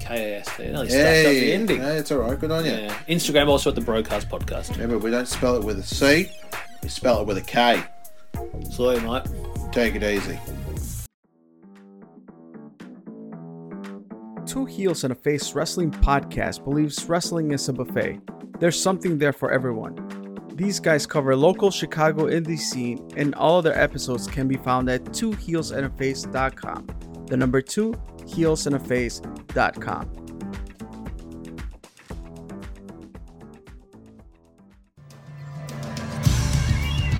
K 0.00 0.32
A 0.34 0.38
S 0.40 0.56
T. 0.56 0.64
Nearly 0.64 0.88
stuffed 0.88 1.26
up 1.26 1.32
the 1.32 1.52
ending. 1.52 1.80
hey, 1.80 1.96
it's 1.98 2.10
all 2.10 2.18
right. 2.18 2.38
Good 2.38 2.50
on 2.50 2.64
you. 2.64 2.72
Yeah. 2.72 2.94
Instagram 3.08 3.48
also 3.48 3.70
at 3.70 3.76
the 3.76 3.80
Broadcast 3.82 4.28
Podcast. 4.28 4.70
Remember, 4.72 4.98
we 4.98 5.10
don't 5.10 5.28
spell 5.28 5.56
it 5.56 5.62
with 5.62 5.78
a 5.78 5.82
C. 5.82 6.30
We 6.82 6.88
spell 6.88 7.20
it 7.20 7.26
with 7.26 7.36
a 7.36 7.42
K. 7.42 7.84
Sorry, 8.70 9.00
mate. 9.00 9.22
Take 9.72 9.94
it 9.94 10.02
easy. 10.02 10.38
Two 14.46 14.64
Heels 14.64 15.04
and 15.04 15.12
a 15.12 15.14
Face 15.14 15.54
Wrestling 15.54 15.92
podcast 15.92 16.64
believes 16.64 17.04
wrestling 17.04 17.52
is 17.52 17.68
a 17.68 17.72
buffet. 17.72 18.18
There's 18.58 18.80
something 18.80 19.16
there 19.18 19.32
for 19.32 19.52
everyone. 19.52 19.94
These 20.54 20.80
guys 20.80 21.06
cover 21.06 21.36
local 21.36 21.70
Chicago 21.70 22.24
indie 22.24 22.58
scene, 22.58 23.08
and 23.16 23.34
all 23.36 23.58
of 23.58 23.64
their 23.64 23.78
episodes 23.80 24.26
can 24.26 24.48
be 24.48 24.56
found 24.56 24.90
at 24.90 25.04
twoheelsandaface.com. 25.04 26.86
The 27.30 27.36
number 27.36 27.62
two, 27.62 27.92
heelsandaface.com. 28.22 30.10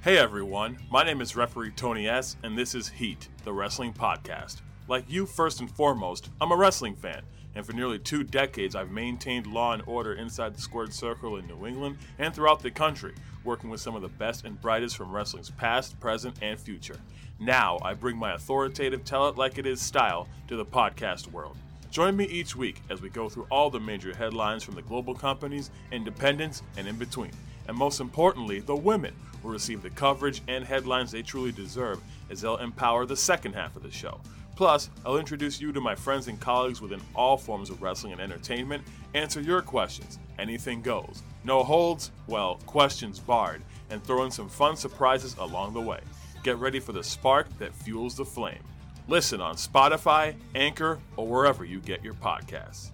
Hey 0.02 0.18
everyone, 0.18 0.78
my 0.90 1.04
name 1.04 1.20
is 1.20 1.36
referee 1.36 1.70
Tony 1.76 2.08
S, 2.08 2.36
and 2.42 2.58
this 2.58 2.74
is 2.74 2.88
Heat, 2.88 3.28
the 3.44 3.52
wrestling 3.52 3.92
podcast. 3.92 4.62
Like 4.88 5.04
you, 5.08 5.26
first 5.26 5.60
and 5.60 5.70
foremost, 5.70 6.30
I'm 6.40 6.50
a 6.50 6.56
wrestling 6.56 6.96
fan, 6.96 7.22
and 7.54 7.64
for 7.64 7.72
nearly 7.72 7.98
two 7.98 8.22
decades 8.22 8.74
I've 8.74 8.90
maintained 8.90 9.46
law 9.46 9.72
and 9.72 9.82
order 9.86 10.14
inside 10.14 10.54
the 10.54 10.60
squared 10.60 10.92
circle 10.92 11.36
in 11.36 11.46
New 11.46 11.66
England 11.66 11.98
and 12.18 12.34
throughout 12.34 12.60
the 12.62 12.70
country, 12.70 13.14
working 13.44 13.70
with 13.70 13.80
some 13.80 13.94
of 13.94 14.02
the 14.02 14.08
best 14.08 14.44
and 14.44 14.60
brightest 14.60 14.96
from 14.96 15.12
wrestling's 15.12 15.50
past, 15.50 15.98
present, 16.00 16.36
and 16.42 16.58
future. 16.58 16.96
Now 17.38 17.78
I 17.82 17.94
bring 17.94 18.16
my 18.16 18.34
authoritative 18.34 19.04
tell 19.04 19.28
it 19.28 19.38
like 19.38 19.58
it 19.58 19.66
is 19.66 19.80
style 19.80 20.28
to 20.48 20.56
the 20.56 20.64
podcast 20.64 21.30
world. 21.30 21.56
Join 21.90 22.16
me 22.16 22.24
each 22.26 22.54
week 22.54 22.82
as 22.88 23.02
we 23.02 23.08
go 23.08 23.28
through 23.28 23.46
all 23.50 23.68
the 23.68 23.80
major 23.80 24.14
headlines 24.14 24.62
from 24.62 24.76
the 24.76 24.82
global 24.82 25.14
companies, 25.14 25.70
independents, 25.90 26.62
and 26.76 26.86
in 26.86 26.96
between. 26.96 27.32
And 27.66 27.76
most 27.76 28.00
importantly, 28.00 28.60
the 28.60 28.76
women 28.76 29.14
will 29.42 29.50
receive 29.50 29.82
the 29.82 29.90
coverage 29.90 30.42
and 30.46 30.64
headlines 30.64 31.10
they 31.10 31.22
truly 31.22 31.50
deserve 31.50 32.00
as 32.30 32.40
they'll 32.40 32.58
empower 32.58 33.06
the 33.06 33.16
second 33.16 33.54
half 33.54 33.74
of 33.74 33.82
the 33.82 33.90
show. 33.90 34.20
Plus, 34.60 34.90
I'll 35.06 35.16
introduce 35.16 35.58
you 35.58 35.72
to 35.72 35.80
my 35.80 35.94
friends 35.94 36.28
and 36.28 36.38
colleagues 36.38 36.82
within 36.82 37.00
all 37.14 37.38
forms 37.38 37.70
of 37.70 37.80
wrestling 37.80 38.12
and 38.12 38.20
entertainment, 38.20 38.84
answer 39.14 39.40
your 39.40 39.62
questions, 39.62 40.18
anything 40.38 40.82
goes. 40.82 41.22
No 41.44 41.64
holds, 41.64 42.10
well, 42.26 42.56
questions 42.66 43.18
barred, 43.18 43.62
and 43.88 44.04
throw 44.04 44.22
in 44.26 44.30
some 44.30 44.50
fun 44.50 44.76
surprises 44.76 45.34
along 45.38 45.72
the 45.72 45.80
way. 45.80 46.00
Get 46.42 46.58
ready 46.58 46.78
for 46.78 46.92
the 46.92 47.02
spark 47.02 47.48
that 47.58 47.74
fuels 47.74 48.18
the 48.18 48.24
flame. 48.26 48.62
Listen 49.08 49.40
on 49.40 49.54
Spotify, 49.54 50.34
Anchor, 50.54 50.98
or 51.16 51.26
wherever 51.26 51.64
you 51.64 51.80
get 51.80 52.04
your 52.04 52.12
podcasts. 52.12 52.90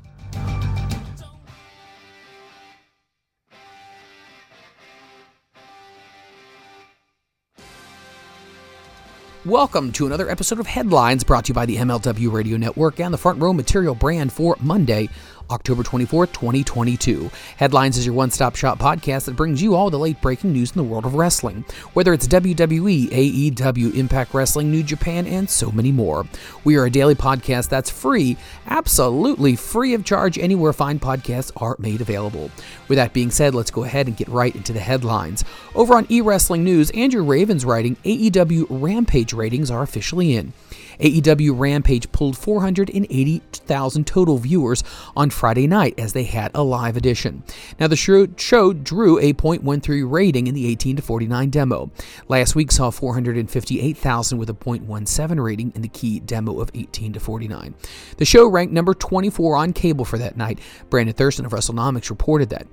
Welcome 9.46 9.92
to 9.92 10.06
another 10.06 10.28
episode 10.28 10.58
of 10.58 10.66
Headlines 10.66 11.22
brought 11.22 11.44
to 11.44 11.50
you 11.50 11.54
by 11.54 11.66
the 11.66 11.76
MLW 11.76 12.32
Radio 12.32 12.56
Network 12.56 12.98
and 12.98 13.14
the 13.14 13.18
Front 13.18 13.40
Row 13.40 13.52
Material 13.52 13.94
brand 13.94 14.32
for 14.32 14.56
Monday, 14.58 15.08
October 15.50 15.82
24th, 15.82 16.32
2022. 16.32 17.30
Headlines 17.56 17.96
is 17.96 18.04
your 18.04 18.14
one 18.14 18.30
stop 18.30 18.56
shop 18.56 18.78
podcast 18.78 19.26
that 19.26 19.36
brings 19.36 19.62
you 19.62 19.74
all 19.74 19.90
the 19.90 19.98
late 19.98 20.20
breaking 20.20 20.52
news 20.52 20.72
in 20.72 20.76
the 20.76 20.84
world 20.84 21.06
of 21.06 21.14
wrestling, 21.14 21.64
whether 21.92 22.12
it's 22.12 22.26
WWE, 22.26 23.08
AEW, 23.10 23.94
Impact 23.94 24.34
Wrestling, 24.34 24.70
New 24.70 24.82
Japan, 24.82 25.26
and 25.26 25.48
so 25.48 25.70
many 25.70 25.92
more. 25.92 26.26
We 26.64 26.76
are 26.76 26.86
a 26.86 26.90
daily 26.90 27.14
podcast 27.14 27.68
that's 27.68 27.90
free, 27.90 28.36
absolutely 28.66 29.56
free 29.56 29.94
of 29.94 30.04
charge, 30.04 30.38
anywhere 30.38 30.72
fine 30.72 30.98
podcasts 30.98 31.52
are 31.56 31.76
made 31.78 32.00
available. 32.00 32.50
With 32.88 32.96
that 32.96 33.12
being 33.12 33.30
said, 33.30 33.54
let's 33.54 33.70
go 33.70 33.84
ahead 33.84 34.06
and 34.06 34.16
get 34.16 34.28
right 34.28 34.54
into 34.54 34.72
the 34.72 34.80
headlines. 34.80 35.44
Over 35.74 35.94
on 35.94 36.06
eWrestling 36.06 36.60
News, 36.60 36.90
Andrew 36.90 37.22
Raven's 37.22 37.64
writing 37.64 37.96
AEW 38.04 38.66
Rampage 38.68 39.32
ratings 39.32 39.70
are 39.70 39.82
officially 39.82 40.34
in. 40.34 40.52
AEW 41.00 41.58
Rampage 41.58 42.10
pulled 42.12 42.36
480,000 42.36 44.06
total 44.06 44.38
viewers 44.38 44.84
on 45.16 45.30
Friday 45.30 45.66
night 45.66 45.98
as 45.98 46.12
they 46.12 46.24
had 46.24 46.50
a 46.54 46.62
live 46.62 46.96
edition. 46.96 47.42
Now, 47.78 47.86
the 47.88 47.96
show, 47.96 48.26
drew 48.72 49.18
a 49.18 49.32
0.13 49.32 50.10
rating 50.10 50.46
in 50.46 50.54
the 50.54 50.66
18 50.68 50.96
to 50.96 51.02
49 51.02 51.50
demo. 51.50 51.90
Last 52.28 52.54
week 52.54 52.72
saw 52.72 52.90
458,000 52.90 54.38
with 54.38 54.50
a 54.50 54.54
0.17 54.54 55.42
rating 55.42 55.72
in 55.74 55.82
the 55.82 55.88
key 55.88 56.20
demo 56.20 56.60
of 56.60 56.70
18 56.74 57.12
to 57.14 57.20
49. 57.20 57.74
The 58.16 58.24
show 58.24 58.48
ranked 58.48 58.72
number 58.72 58.94
24 58.94 59.56
on 59.56 59.72
cable 59.72 60.04
for 60.04 60.18
that 60.18 60.36
night. 60.36 60.58
Brandon 60.90 61.14
Thurston 61.14 61.46
of 61.46 61.52
WrestleNomics 61.52 62.10
reported 62.10 62.50
that. 62.50 62.66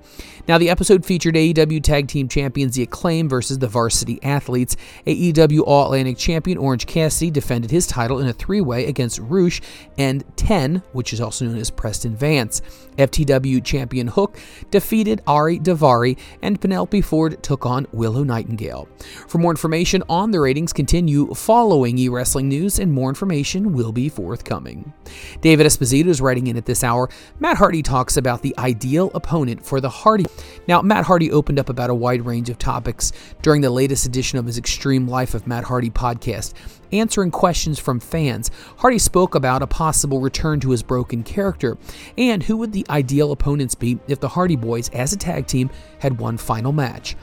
Now, 0.46 0.58
the 0.58 0.70
episode 0.70 1.04
featured 1.04 1.34
AEW 1.34 1.82
Tag 1.82 2.08
Team 2.08 2.28
Champions 2.28 2.74
The 2.74 2.82
Acclaim 2.82 3.28
versus 3.28 3.58
the 3.58 3.68
Varsity 3.68 4.22
Athletes. 4.22 4.76
AEW 5.06 5.62
All 5.66 5.86
Atlantic 5.86 6.18
Champion 6.18 6.58
Orange 6.58 6.86
Cassidy 6.86 7.30
defended 7.30 7.70
his 7.70 7.86
title 7.86 8.13
in 8.18 8.28
a 8.28 8.32
three 8.32 8.60
way 8.60 8.86
against 8.86 9.18
Rush 9.18 9.60
and 9.98 10.24
10, 10.36 10.82
which 10.92 11.12
is 11.12 11.20
also 11.20 11.44
known 11.44 11.58
as 11.58 11.70
Preston 11.70 12.16
Vance. 12.16 12.62
FTW 12.98 13.64
champion 13.64 14.06
Hook 14.06 14.38
defeated 14.70 15.20
Ari 15.26 15.58
Daivari, 15.58 16.18
and 16.42 16.60
Penelope 16.60 17.00
Ford 17.00 17.42
took 17.42 17.66
on 17.66 17.86
Willow 17.92 18.22
Nightingale. 18.22 18.88
For 19.26 19.38
more 19.38 19.50
information 19.50 20.02
on 20.08 20.30
the 20.30 20.40
ratings, 20.40 20.72
continue 20.72 21.32
following 21.34 21.98
e 21.98 22.08
wrestling 22.08 22.48
news, 22.48 22.78
and 22.78 22.92
more 22.92 23.08
information 23.08 23.72
will 23.72 23.92
be 23.92 24.08
forthcoming. 24.08 24.92
David 25.40 25.66
Esposito 25.66 26.06
is 26.06 26.20
writing 26.20 26.46
in 26.46 26.56
at 26.56 26.66
this 26.66 26.84
hour. 26.84 27.08
Matt 27.40 27.56
Hardy 27.56 27.82
talks 27.82 28.16
about 28.16 28.42
the 28.42 28.54
ideal 28.58 29.10
opponent 29.14 29.64
for 29.64 29.80
the 29.80 29.88
Hardy. 29.88 30.26
Now, 30.68 30.82
Matt 30.82 31.04
Hardy 31.04 31.30
opened 31.30 31.58
up 31.58 31.68
about 31.68 31.90
a 31.90 31.94
wide 31.94 32.24
range 32.24 32.48
of 32.50 32.58
topics 32.58 33.12
during 33.42 33.60
the 33.60 33.70
latest 33.70 34.06
edition 34.06 34.38
of 34.38 34.46
his 34.46 34.58
Extreme 34.58 35.08
Life 35.08 35.34
of 35.34 35.46
Matt 35.46 35.64
Hardy 35.64 35.90
podcast. 35.90 36.54
Answering 36.92 37.30
questions 37.30 37.78
from 37.78 38.00
fans, 38.00 38.50
Hardy 38.78 38.98
spoke 38.98 39.34
about 39.34 39.62
a 39.62 39.66
possible 39.66 40.20
return 40.20 40.60
to 40.60 40.70
his 40.70 40.82
broken 40.82 41.22
character 41.22 41.76
and 42.16 42.42
who 42.42 42.56
would 42.58 42.72
the 42.72 42.86
ideal 42.90 43.32
opponents 43.32 43.74
be 43.74 43.98
if 44.08 44.20
the 44.20 44.28
Hardy 44.28 44.56
Boys, 44.56 44.88
as 44.90 45.12
a 45.12 45.16
tag 45.16 45.46
team, 45.46 45.70
had 45.98 46.18
one 46.18 46.36
final 46.36 46.72
match. 46.72 47.16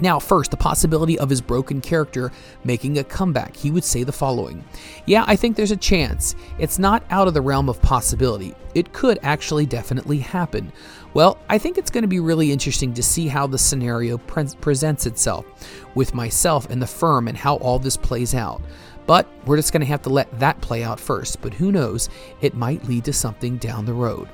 Now, 0.00 0.18
first, 0.18 0.50
the 0.50 0.56
possibility 0.56 1.18
of 1.18 1.30
his 1.30 1.40
broken 1.40 1.80
character 1.80 2.32
making 2.64 2.98
a 2.98 3.04
comeback. 3.04 3.56
He 3.56 3.70
would 3.70 3.84
say 3.84 4.02
the 4.02 4.12
following 4.12 4.64
Yeah, 5.06 5.24
I 5.26 5.36
think 5.36 5.56
there's 5.56 5.70
a 5.70 5.76
chance. 5.76 6.34
It's 6.58 6.80
not 6.80 7.04
out 7.10 7.28
of 7.28 7.34
the 7.34 7.40
realm 7.40 7.68
of 7.68 7.80
possibility. 7.80 8.54
It 8.74 8.92
could 8.92 9.20
actually 9.22 9.66
definitely 9.66 10.18
happen. 10.18 10.72
Well, 11.14 11.38
I 11.48 11.58
think 11.58 11.78
it's 11.78 11.92
going 11.92 12.02
to 12.02 12.08
be 12.08 12.18
really 12.18 12.50
interesting 12.50 12.92
to 12.94 13.02
see 13.02 13.28
how 13.28 13.46
the 13.46 13.56
scenario 13.56 14.18
pre- 14.18 14.48
presents 14.60 15.06
itself 15.06 15.46
with 15.94 16.12
myself 16.12 16.68
and 16.70 16.82
the 16.82 16.88
firm 16.88 17.28
and 17.28 17.38
how 17.38 17.56
all 17.56 17.78
this 17.78 17.96
plays 17.96 18.34
out. 18.34 18.60
But 19.06 19.28
we're 19.46 19.56
just 19.56 19.72
going 19.72 19.82
to 19.82 19.86
have 19.86 20.02
to 20.02 20.08
let 20.08 20.40
that 20.40 20.60
play 20.60 20.82
out 20.82 20.98
first. 20.98 21.40
But 21.40 21.54
who 21.54 21.70
knows, 21.70 22.08
it 22.40 22.54
might 22.54 22.84
lead 22.86 23.04
to 23.04 23.12
something 23.12 23.58
down 23.58 23.84
the 23.84 23.92
road. 23.92 24.28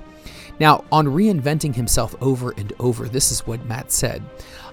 Now, 0.59 0.85
on 0.91 1.07
reinventing 1.07 1.75
himself 1.75 2.15
over 2.23 2.53
and 2.53 2.73
over, 2.79 3.09
this 3.09 3.31
is 3.31 3.47
what 3.47 3.65
Matt 3.67 3.93
said. 3.93 4.23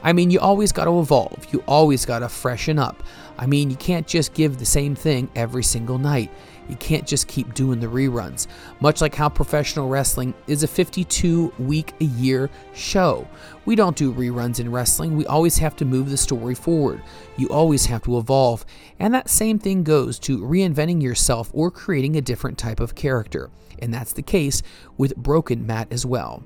I 0.03 0.13
mean, 0.13 0.31
you 0.31 0.39
always 0.39 0.71
got 0.71 0.85
to 0.85 0.99
evolve, 0.99 1.47
you 1.51 1.63
always 1.67 2.05
got 2.05 2.19
to 2.19 2.29
freshen 2.29 2.79
up. 2.79 3.03
I 3.37 3.47
mean, 3.47 3.69
you 3.69 3.75
can't 3.77 4.07
just 4.07 4.33
give 4.33 4.57
the 4.57 4.65
same 4.65 4.95
thing 4.95 5.29
every 5.35 5.63
single 5.63 5.97
night. 5.97 6.31
You 6.69 6.75
can't 6.77 7.07
just 7.07 7.27
keep 7.27 7.53
doing 7.53 7.79
the 7.79 7.87
reruns. 7.87 8.47
Much 8.79 9.01
like 9.01 9.15
how 9.15 9.29
professional 9.29 9.89
wrestling 9.89 10.33
is 10.47 10.63
a 10.63 10.67
52 10.67 11.53
week 11.59 11.93
a 12.01 12.05
year 12.05 12.49
show. 12.73 13.27
We 13.65 13.75
don't 13.75 13.95
do 13.95 14.13
reruns 14.13 14.59
in 14.59 14.71
wrestling. 14.71 15.15
We 15.15 15.25
always 15.25 15.57
have 15.57 15.75
to 15.77 15.85
move 15.85 16.09
the 16.09 16.17
story 16.17 16.55
forward. 16.55 17.01
You 17.37 17.49
always 17.49 17.85
have 17.85 18.03
to 18.03 18.17
evolve. 18.17 18.65
And 18.99 19.13
that 19.13 19.29
same 19.29 19.59
thing 19.59 19.83
goes 19.83 20.19
to 20.19 20.39
reinventing 20.39 21.01
yourself 21.01 21.49
or 21.53 21.71
creating 21.71 22.15
a 22.15 22.21
different 22.21 22.57
type 22.57 22.79
of 22.79 22.95
character. 22.95 23.49
And 23.79 23.93
that's 23.93 24.13
the 24.13 24.21
case 24.21 24.63
with 24.97 25.15
Broken 25.15 25.65
Matt 25.65 25.91
as 25.91 26.05
well. 26.05 26.43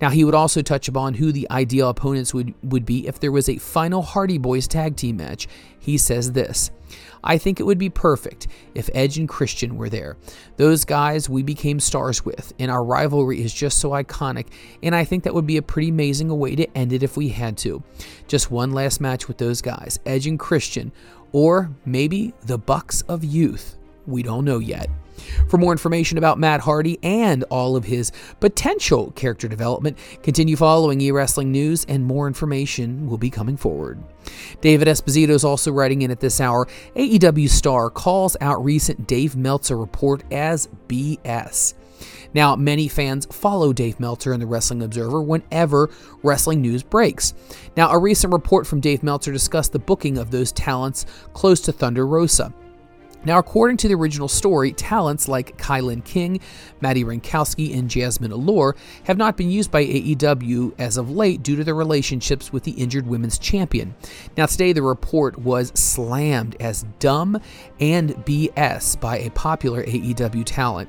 Now, 0.00 0.10
he 0.10 0.24
would 0.24 0.34
also 0.34 0.62
touch 0.62 0.88
upon 0.88 1.14
who 1.14 1.30
the 1.30 1.46
ideal 1.50 1.88
opponents 1.90 2.32
would, 2.32 2.54
would 2.62 2.86
be 2.86 3.06
if 3.06 3.20
there 3.20 3.32
was 3.32 3.48
a 3.48 3.58
final 3.58 4.02
Hardy 4.02 4.38
Boys 4.38 4.66
tag 4.66 4.96
team 4.96 5.18
match. 5.18 5.46
He 5.78 5.98
says 5.98 6.32
this 6.32 6.70
I 7.22 7.38
think 7.38 7.60
it 7.60 7.64
would 7.64 7.78
be 7.78 7.90
perfect 7.90 8.46
if 8.74 8.88
Edge 8.94 9.18
and 9.18 9.28
Christian 9.28 9.76
were 9.76 9.88
there. 9.88 10.16
Those 10.56 10.84
guys 10.84 11.28
we 11.28 11.42
became 11.42 11.80
stars 11.80 12.24
with, 12.24 12.52
and 12.58 12.70
our 12.70 12.84
rivalry 12.84 13.42
is 13.42 13.52
just 13.52 13.78
so 13.78 13.90
iconic, 13.90 14.46
and 14.82 14.94
I 14.94 15.04
think 15.04 15.24
that 15.24 15.34
would 15.34 15.46
be 15.46 15.56
a 15.56 15.62
pretty 15.62 15.88
amazing 15.88 16.36
way 16.38 16.56
to 16.56 16.76
end 16.76 16.92
it 16.92 17.02
if 17.02 17.16
we 17.16 17.28
had 17.28 17.56
to. 17.58 17.82
Just 18.28 18.50
one 18.50 18.72
last 18.72 19.00
match 19.00 19.28
with 19.28 19.38
those 19.38 19.60
guys, 19.60 19.98
Edge 20.06 20.26
and 20.26 20.38
Christian, 20.38 20.92
or 21.32 21.70
maybe 21.84 22.32
the 22.42 22.58
Bucks 22.58 23.02
of 23.02 23.22
Youth. 23.22 23.76
We 24.06 24.22
don't 24.22 24.44
know 24.44 24.58
yet. 24.58 24.88
For 25.48 25.58
more 25.58 25.72
information 25.72 26.18
about 26.18 26.38
Matt 26.38 26.60
Hardy 26.60 26.98
and 27.02 27.44
all 27.44 27.76
of 27.76 27.84
his 27.84 28.12
potential 28.40 29.12
character 29.12 29.48
development, 29.48 29.98
continue 30.22 30.56
following 30.56 31.00
e 31.00 31.10
wrestling 31.10 31.50
news, 31.52 31.84
and 31.88 32.04
more 32.04 32.26
information 32.26 33.08
will 33.08 33.18
be 33.18 33.30
coming 33.30 33.56
forward. 33.56 34.02
David 34.60 34.88
Esposito 34.88 35.30
is 35.30 35.44
also 35.44 35.72
writing 35.72 36.02
in 36.02 36.10
at 36.10 36.20
this 36.20 36.40
hour. 36.40 36.66
AEW 36.96 37.48
star 37.48 37.90
calls 37.90 38.36
out 38.40 38.64
recent 38.64 39.06
Dave 39.06 39.36
Meltzer 39.36 39.76
report 39.76 40.22
as 40.30 40.68
BS. 40.88 41.74
Now, 42.32 42.54
many 42.54 42.88
fans 42.88 43.26
follow 43.26 43.72
Dave 43.72 43.98
Meltzer 43.98 44.32
and 44.32 44.40
the 44.40 44.46
Wrestling 44.46 44.82
Observer 44.82 45.20
whenever 45.20 45.90
wrestling 46.22 46.60
news 46.60 46.82
breaks. 46.82 47.34
Now, 47.76 47.90
a 47.90 47.98
recent 47.98 48.32
report 48.32 48.66
from 48.66 48.80
Dave 48.80 49.02
Meltzer 49.02 49.32
discussed 49.32 49.72
the 49.72 49.78
booking 49.78 50.16
of 50.16 50.30
those 50.30 50.52
talents 50.52 51.06
close 51.32 51.60
to 51.62 51.72
Thunder 51.72 52.06
Rosa. 52.06 52.54
Now, 53.22 53.38
according 53.38 53.76
to 53.78 53.88
the 53.88 53.94
original 53.94 54.28
story, 54.28 54.72
talents 54.72 55.28
like 55.28 55.58
Kylan 55.58 56.02
King, 56.04 56.40
Madi 56.80 57.04
Wrenkowski, 57.04 57.76
and 57.76 57.90
Jazmin 57.90 58.32
Allure 58.32 58.74
have 59.04 59.18
not 59.18 59.36
been 59.36 59.50
used 59.50 59.70
by 59.70 59.84
AEW 59.84 60.72
as 60.78 60.96
of 60.96 61.10
late 61.10 61.42
due 61.42 61.54
to 61.56 61.62
their 61.62 61.74
relationships 61.74 62.50
with 62.50 62.64
the 62.64 62.70
injured 62.72 63.06
women's 63.06 63.38
champion. 63.38 63.94
Now, 64.38 64.46
today 64.46 64.72
the 64.72 64.82
report 64.82 65.38
was 65.38 65.70
slammed 65.74 66.56
as 66.60 66.86
dumb 66.98 67.38
and 67.78 68.14
BS 68.24 68.98
by 68.98 69.18
a 69.18 69.30
popular 69.30 69.84
AEW 69.84 70.44
talent. 70.46 70.88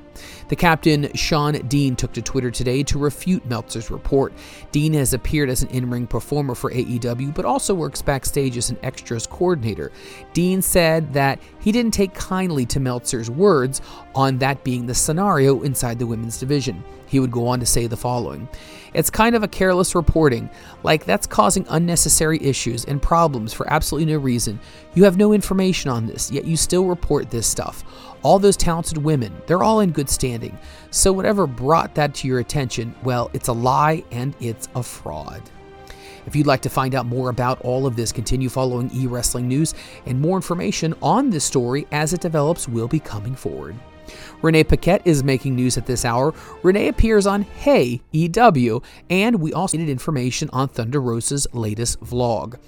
The 0.52 0.56
captain, 0.56 1.10
Shawn 1.14 1.54
Dean, 1.68 1.96
took 1.96 2.12
to 2.12 2.20
Twitter 2.20 2.50
today 2.50 2.82
to 2.82 2.98
refute 2.98 3.46
Meltzer's 3.46 3.90
report. 3.90 4.34
Dean 4.70 4.92
has 4.92 5.14
appeared 5.14 5.48
as 5.48 5.62
an 5.62 5.70
in 5.70 5.88
ring 5.88 6.06
performer 6.06 6.54
for 6.54 6.70
AEW, 6.70 7.34
but 7.34 7.46
also 7.46 7.72
works 7.72 8.02
backstage 8.02 8.58
as 8.58 8.68
an 8.68 8.76
extras 8.82 9.26
coordinator. 9.26 9.90
Dean 10.34 10.60
said 10.60 11.14
that 11.14 11.38
he 11.60 11.72
didn't 11.72 11.94
take 11.94 12.12
kindly 12.12 12.66
to 12.66 12.80
Meltzer's 12.80 13.30
words 13.30 13.80
on 14.14 14.36
that 14.40 14.62
being 14.62 14.84
the 14.84 14.94
scenario 14.94 15.62
inside 15.62 15.98
the 15.98 16.06
women's 16.06 16.38
division. 16.38 16.84
He 17.12 17.20
would 17.20 17.30
go 17.30 17.46
on 17.46 17.60
to 17.60 17.66
say 17.66 17.86
the 17.86 17.96
following 17.96 18.48
It's 18.94 19.10
kind 19.10 19.36
of 19.36 19.42
a 19.42 19.48
careless 19.48 19.94
reporting, 19.94 20.48
like 20.82 21.04
that's 21.04 21.26
causing 21.26 21.66
unnecessary 21.68 22.42
issues 22.42 22.86
and 22.86 23.02
problems 23.02 23.52
for 23.52 23.70
absolutely 23.70 24.10
no 24.10 24.18
reason. 24.18 24.58
You 24.94 25.04
have 25.04 25.18
no 25.18 25.34
information 25.34 25.90
on 25.90 26.06
this, 26.06 26.30
yet 26.30 26.46
you 26.46 26.56
still 26.56 26.86
report 26.86 27.28
this 27.28 27.46
stuff. 27.46 27.84
All 28.22 28.38
those 28.38 28.56
talented 28.56 28.96
women, 28.96 29.30
they're 29.46 29.62
all 29.62 29.80
in 29.80 29.90
good 29.90 30.08
standing. 30.08 30.58
So, 30.90 31.12
whatever 31.12 31.46
brought 31.46 31.94
that 31.96 32.14
to 32.14 32.28
your 32.28 32.38
attention, 32.38 32.94
well, 33.04 33.30
it's 33.34 33.48
a 33.48 33.52
lie 33.52 34.04
and 34.10 34.34
it's 34.40 34.70
a 34.74 34.82
fraud. 34.82 35.42
If 36.24 36.34
you'd 36.34 36.46
like 36.46 36.62
to 36.62 36.70
find 36.70 36.94
out 36.94 37.04
more 37.04 37.28
about 37.28 37.60
all 37.60 37.86
of 37.86 37.94
this, 37.94 38.10
continue 38.10 38.48
following 38.48 38.90
e 38.94 39.06
wrestling 39.06 39.48
news, 39.48 39.74
and 40.06 40.18
more 40.18 40.38
information 40.38 40.94
on 41.02 41.28
this 41.28 41.44
story 41.44 41.86
as 41.92 42.14
it 42.14 42.22
develops 42.22 42.66
will 42.66 42.88
be 42.88 43.00
coming 43.00 43.34
forward. 43.34 43.76
Renee 44.42 44.64
Paquette 44.64 45.02
is 45.04 45.22
making 45.22 45.54
news 45.54 45.76
at 45.78 45.86
this 45.86 46.04
hour. 46.04 46.34
Renee 46.62 46.88
appears 46.88 47.26
on 47.26 47.42
Hey 47.42 48.00
EW, 48.12 48.82
and 49.10 49.40
we 49.40 49.52
also 49.52 49.78
needed 49.78 49.92
information 49.92 50.50
on 50.52 50.68
Thunder 50.68 51.00
Rosa's 51.00 51.46
latest 51.52 52.00
vlog. 52.00 52.58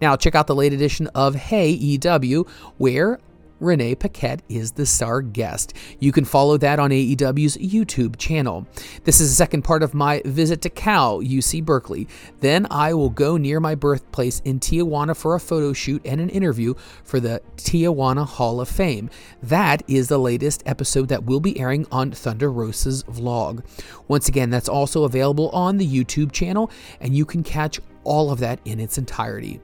Now, 0.00 0.16
check 0.16 0.34
out 0.34 0.46
the 0.46 0.54
late 0.54 0.72
edition 0.72 1.06
of 1.08 1.34
Hey 1.34 1.70
EW, 1.70 2.46
where 2.78 3.18
Renee 3.64 3.94
Paquette 3.94 4.42
is 4.48 4.72
the 4.72 4.86
star 4.86 5.22
guest. 5.22 5.74
You 5.98 6.12
can 6.12 6.24
follow 6.24 6.56
that 6.58 6.78
on 6.78 6.90
AEW's 6.90 7.56
YouTube 7.56 8.16
channel. 8.16 8.66
This 9.04 9.20
is 9.20 9.30
the 9.30 9.34
second 9.34 9.62
part 9.62 9.82
of 9.82 9.94
my 9.94 10.22
visit 10.24 10.60
to 10.62 10.70
Cal, 10.70 11.20
UC 11.20 11.64
Berkeley. 11.64 12.06
Then 12.40 12.66
I 12.70 12.94
will 12.94 13.10
go 13.10 13.36
near 13.36 13.58
my 13.60 13.74
birthplace 13.74 14.40
in 14.44 14.60
Tijuana 14.60 15.16
for 15.16 15.34
a 15.34 15.40
photo 15.40 15.72
shoot 15.72 16.02
and 16.04 16.20
an 16.20 16.28
interview 16.28 16.74
for 17.02 17.18
the 17.18 17.40
Tijuana 17.56 18.26
Hall 18.26 18.60
of 18.60 18.68
Fame. 18.68 19.10
That 19.42 19.82
is 19.88 20.08
the 20.08 20.18
latest 20.18 20.62
episode 20.66 21.08
that 21.08 21.24
will 21.24 21.40
be 21.40 21.58
airing 21.58 21.86
on 21.90 22.12
Thunder 22.12 22.52
Rosa's 22.52 23.02
vlog. 23.04 23.64
Once 24.06 24.28
again, 24.28 24.50
that's 24.50 24.68
also 24.68 25.04
available 25.04 25.48
on 25.50 25.78
the 25.78 25.86
YouTube 25.86 26.32
channel, 26.32 26.70
and 27.00 27.16
you 27.16 27.24
can 27.24 27.42
catch 27.42 27.80
all 28.04 28.30
of 28.30 28.38
that 28.40 28.60
in 28.64 28.78
its 28.78 28.98
entirety. 28.98 29.60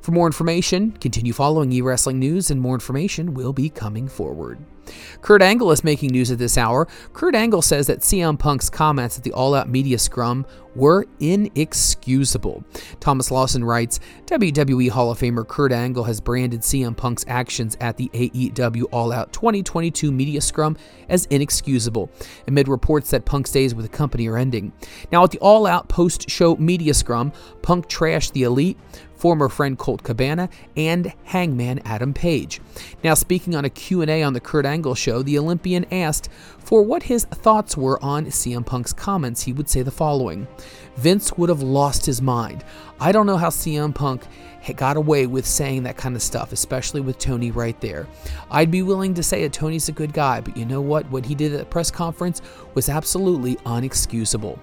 For 0.00 0.12
more 0.12 0.26
information, 0.26 0.92
continue 0.92 1.32
following 1.32 1.72
e 1.72 1.80
wrestling 1.80 2.18
news, 2.18 2.50
and 2.50 2.60
more 2.60 2.74
information 2.74 3.34
will 3.34 3.52
be 3.52 3.68
coming 3.68 4.08
forward. 4.08 4.58
Kurt 5.20 5.42
Angle 5.42 5.70
is 5.72 5.84
making 5.84 6.10
news 6.10 6.30
at 6.30 6.38
this 6.38 6.56
hour. 6.56 6.86
Kurt 7.12 7.34
Angle 7.34 7.62
says 7.62 7.86
that 7.88 8.00
CM 8.00 8.38
Punk's 8.38 8.70
comments 8.70 9.18
at 9.18 9.24
the 9.24 9.32
All 9.32 9.54
Out 9.54 9.68
Media 9.68 9.98
Scrum 9.98 10.46
were 10.74 11.06
inexcusable. 11.18 12.62
Thomas 13.00 13.30
Lawson 13.30 13.64
writes 13.64 13.98
WWE 14.26 14.90
Hall 14.90 15.10
of 15.10 15.18
Famer 15.18 15.46
Kurt 15.46 15.72
Angle 15.72 16.04
has 16.04 16.20
branded 16.20 16.60
CM 16.60 16.96
Punk's 16.96 17.24
actions 17.26 17.76
at 17.80 17.96
the 17.96 18.08
AEW 18.14 18.84
All 18.92 19.12
Out 19.12 19.32
2022 19.32 20.12
Media 20.12 20.40
Scrum 20.40 20.76
as 21.08 21.26
inexcusable, 21.26 22.10
amid 22.46 22.68
reports 22.68 23.10
that 23.10 23.24
Punk's 23.24 23.50
days 23.50 23.74
with 23.74 23.90
the 23.90 23.96
company 23.96 24.28
are 24.28 24.36
ending. 24.36 24.72
Now, 25.10 25.24
at 25.24 25.32
the 25.32 25.38
All 25.40 25.66
Out 25.66 25.88
post 25.88 26.30
show 26.30 26.56
Media 26.56 26.94
Scrum, 26.94 27.32
Punk 27.62 27.88
trashed 27.88 28.32
the 28.32 28.44
Elite, 28.44 28.78
former 29.18 29.48
friend 29.48 29.78
Colt 29.78 30.02
Cabana, 30.02 30.48
and 30.76 31.12
Hangman 31.24 31.80
Adam 31.84 32.14
Page. 32.14 32.60
Now, 33.04 33.14
speaking 33.14 33.54
on 33.54 33.64
a 33.64 33.70
Q&A 33.70 34.22
on 34.22 34.32
the 34.32 34.40
Kurt 34.40 34.64
Angle 34.64 34.94
show, 34.94 35.22
the 35.22 35.38
Olympian 35.38 35.84
asked 35.92 36.30
for 36.58 36.82
what 36.82 37.02
his 37.02 37.24
thoughts 37.24 37.76
were 37.76 38.02
on 38.02 38.26
CM 38.26 38.64
Punk's 38.64 38.92
comments. 38.92 39.42
He 39.42 39.52
would 39.52 39.68
say 39.68 39.82
the 39.82 39.90
following: 39.90 40.46
Vince 40.96 41.32
would 41.36 41.48
have 41.48 41.62
lost 41.62 42.06
his 42.06 42.22
mind. 42.22 42.64
I 43.00 43.12
don't 43.12 43.26
know 43.26 43.36
how 43.36 43.50
CM 43.50 43.94
Punk 43.94 44.24
got 44.76 44.96
away 44.96 45.26
with 45.26 45.46
saying 45.46 45.84
that 45.84 45.96
kind 45.96 46.14
of 46.14 46.22
stuff, 46.22 46.52
especially 46.52 47.00
with 47.00 47.18
Tony 47.18 47.50
right 47.50 47.80
there. 47.80 48.06
I'd 48.50 48.70
be 48.70 48.82
willing 48.82 49.14
to 49.14 49.22
say 49.22 49.42
that 49.42 49.52
Tony's 49.52 49.88
a 49.88 49.92
good 49.92 50.12
guy, 50.12 50.40
but 50.40 50.56
you 50.56 50.66
know 50.66 50.80
what? 50.80 51.10
What 51.10 51.24
he 51.24 51.34
did 51.34 51.52
at 51.54 51.58
the 51.58 51.64
press 51.64 51.90
conference 51.90 52.42
was 52.74 52.88
absolutely 52.88 53.56
unexcusable. 53.56 54.58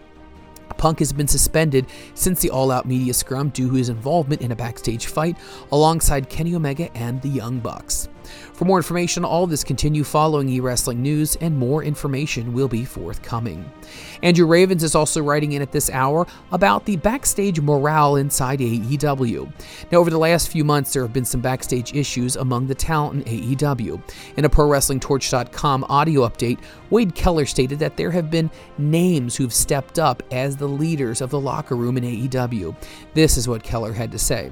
Punk 0.77 1.00
has 1.00 1.13
been 1.13 1.27
suspended 1.27 1.88
since 2.13 2.41
the 2.41 2.50
All 2.50 2.72
Out 2.72 2.86
Media 2.86 3.13
Scrum 3.13 3.50
due 3.50 3.69
to 3.69 3.75
his 3.75 3.89
involvement 3.89 4.41
in 4.41 4.51
a 4.51 4.55
backstage 4.55 5.07
fight 5.07 5.38
alongside 5.72 6.29
Kenny 6.29 6.55
Omega 6.55 6.95
and 6.95 7.22
the 7.22 7.29
Young 7.29 7.60
Bucks. 7.60 8.10
For 8.55 8.63
more 8.63 8.77
information 8.77 9.25
on 9.25 9.31
all 9.31 9.47
this, 9.47 9.65
continue 9.65 10.05
following 10.05 10.47
eWrestling 10.47 11.00
News, 11.00 11.35
and 11.41 11.57
more 11.57 11.83
information 11.83 12.53
will 12.53 12.69
be 12.69 12.85
forthcoming. 12.85 13.69
Andrew 14.24 14.45
Ravens 14.45 14.81
is 14.81 14.95
also 14.95 15.21
writing 15.21 15.51
in 15.51 15.62
at 15.62 15.74
this 15.74 15.89
hour 15.89 16.25
about 16.53 16.85
the 16.85 16.95
backstage 16.95 17.59
morale 17.59 18.15
inside 18.15 18.59
AEW. 18.59 19.51
Now, 19.91 19.97
over 19.97 20.09
the 20.09 20.17
last 20.17 20.47
few 20.47 20.63
months, 20.63 20.93
there 20.93 21.03
have 21.03 21.12
been 21.12 21.25
some 21.25 21.41
backstage 21.41 21.93
issues 21.93 22.38
among 22.38 22.67
the 22.67 22.75
talent 22.75 23.27
in 23.27 23.57
AEW. 23.57 24.01
In 24.38 24.45
a 24.45 24.50
ProWrestlingTorch.com 24.50 25.83
audio 25.89 26.21
update, 26.21 26.59
Wade 26.91 27.13
Keller 27.13 27.45
stated 27.45 27.79
that 27.79 27.97
there 27.97 28.12
have 28.12 28.31
been 28.31 28.50
names 28.77 29.35
who've 29.35 29.53
stepped 29.53 30.00
up 30.00 30.24
as 30.31 30.55
the 30.55 30.67
leaders 30.67 31.19
of 31.19 31.29
the 31.29 31.39
locker 31.41 31.75
room 31.75 31.97
in 31.97 32.05
AEW. 32.05 32.74
This 33.15 33.35
is 33.35 33.50
what 33.50 33.63
Keller 33.63 33.91
had 33.91 34.13
to 34.13 34.19
say. 34.19 34.50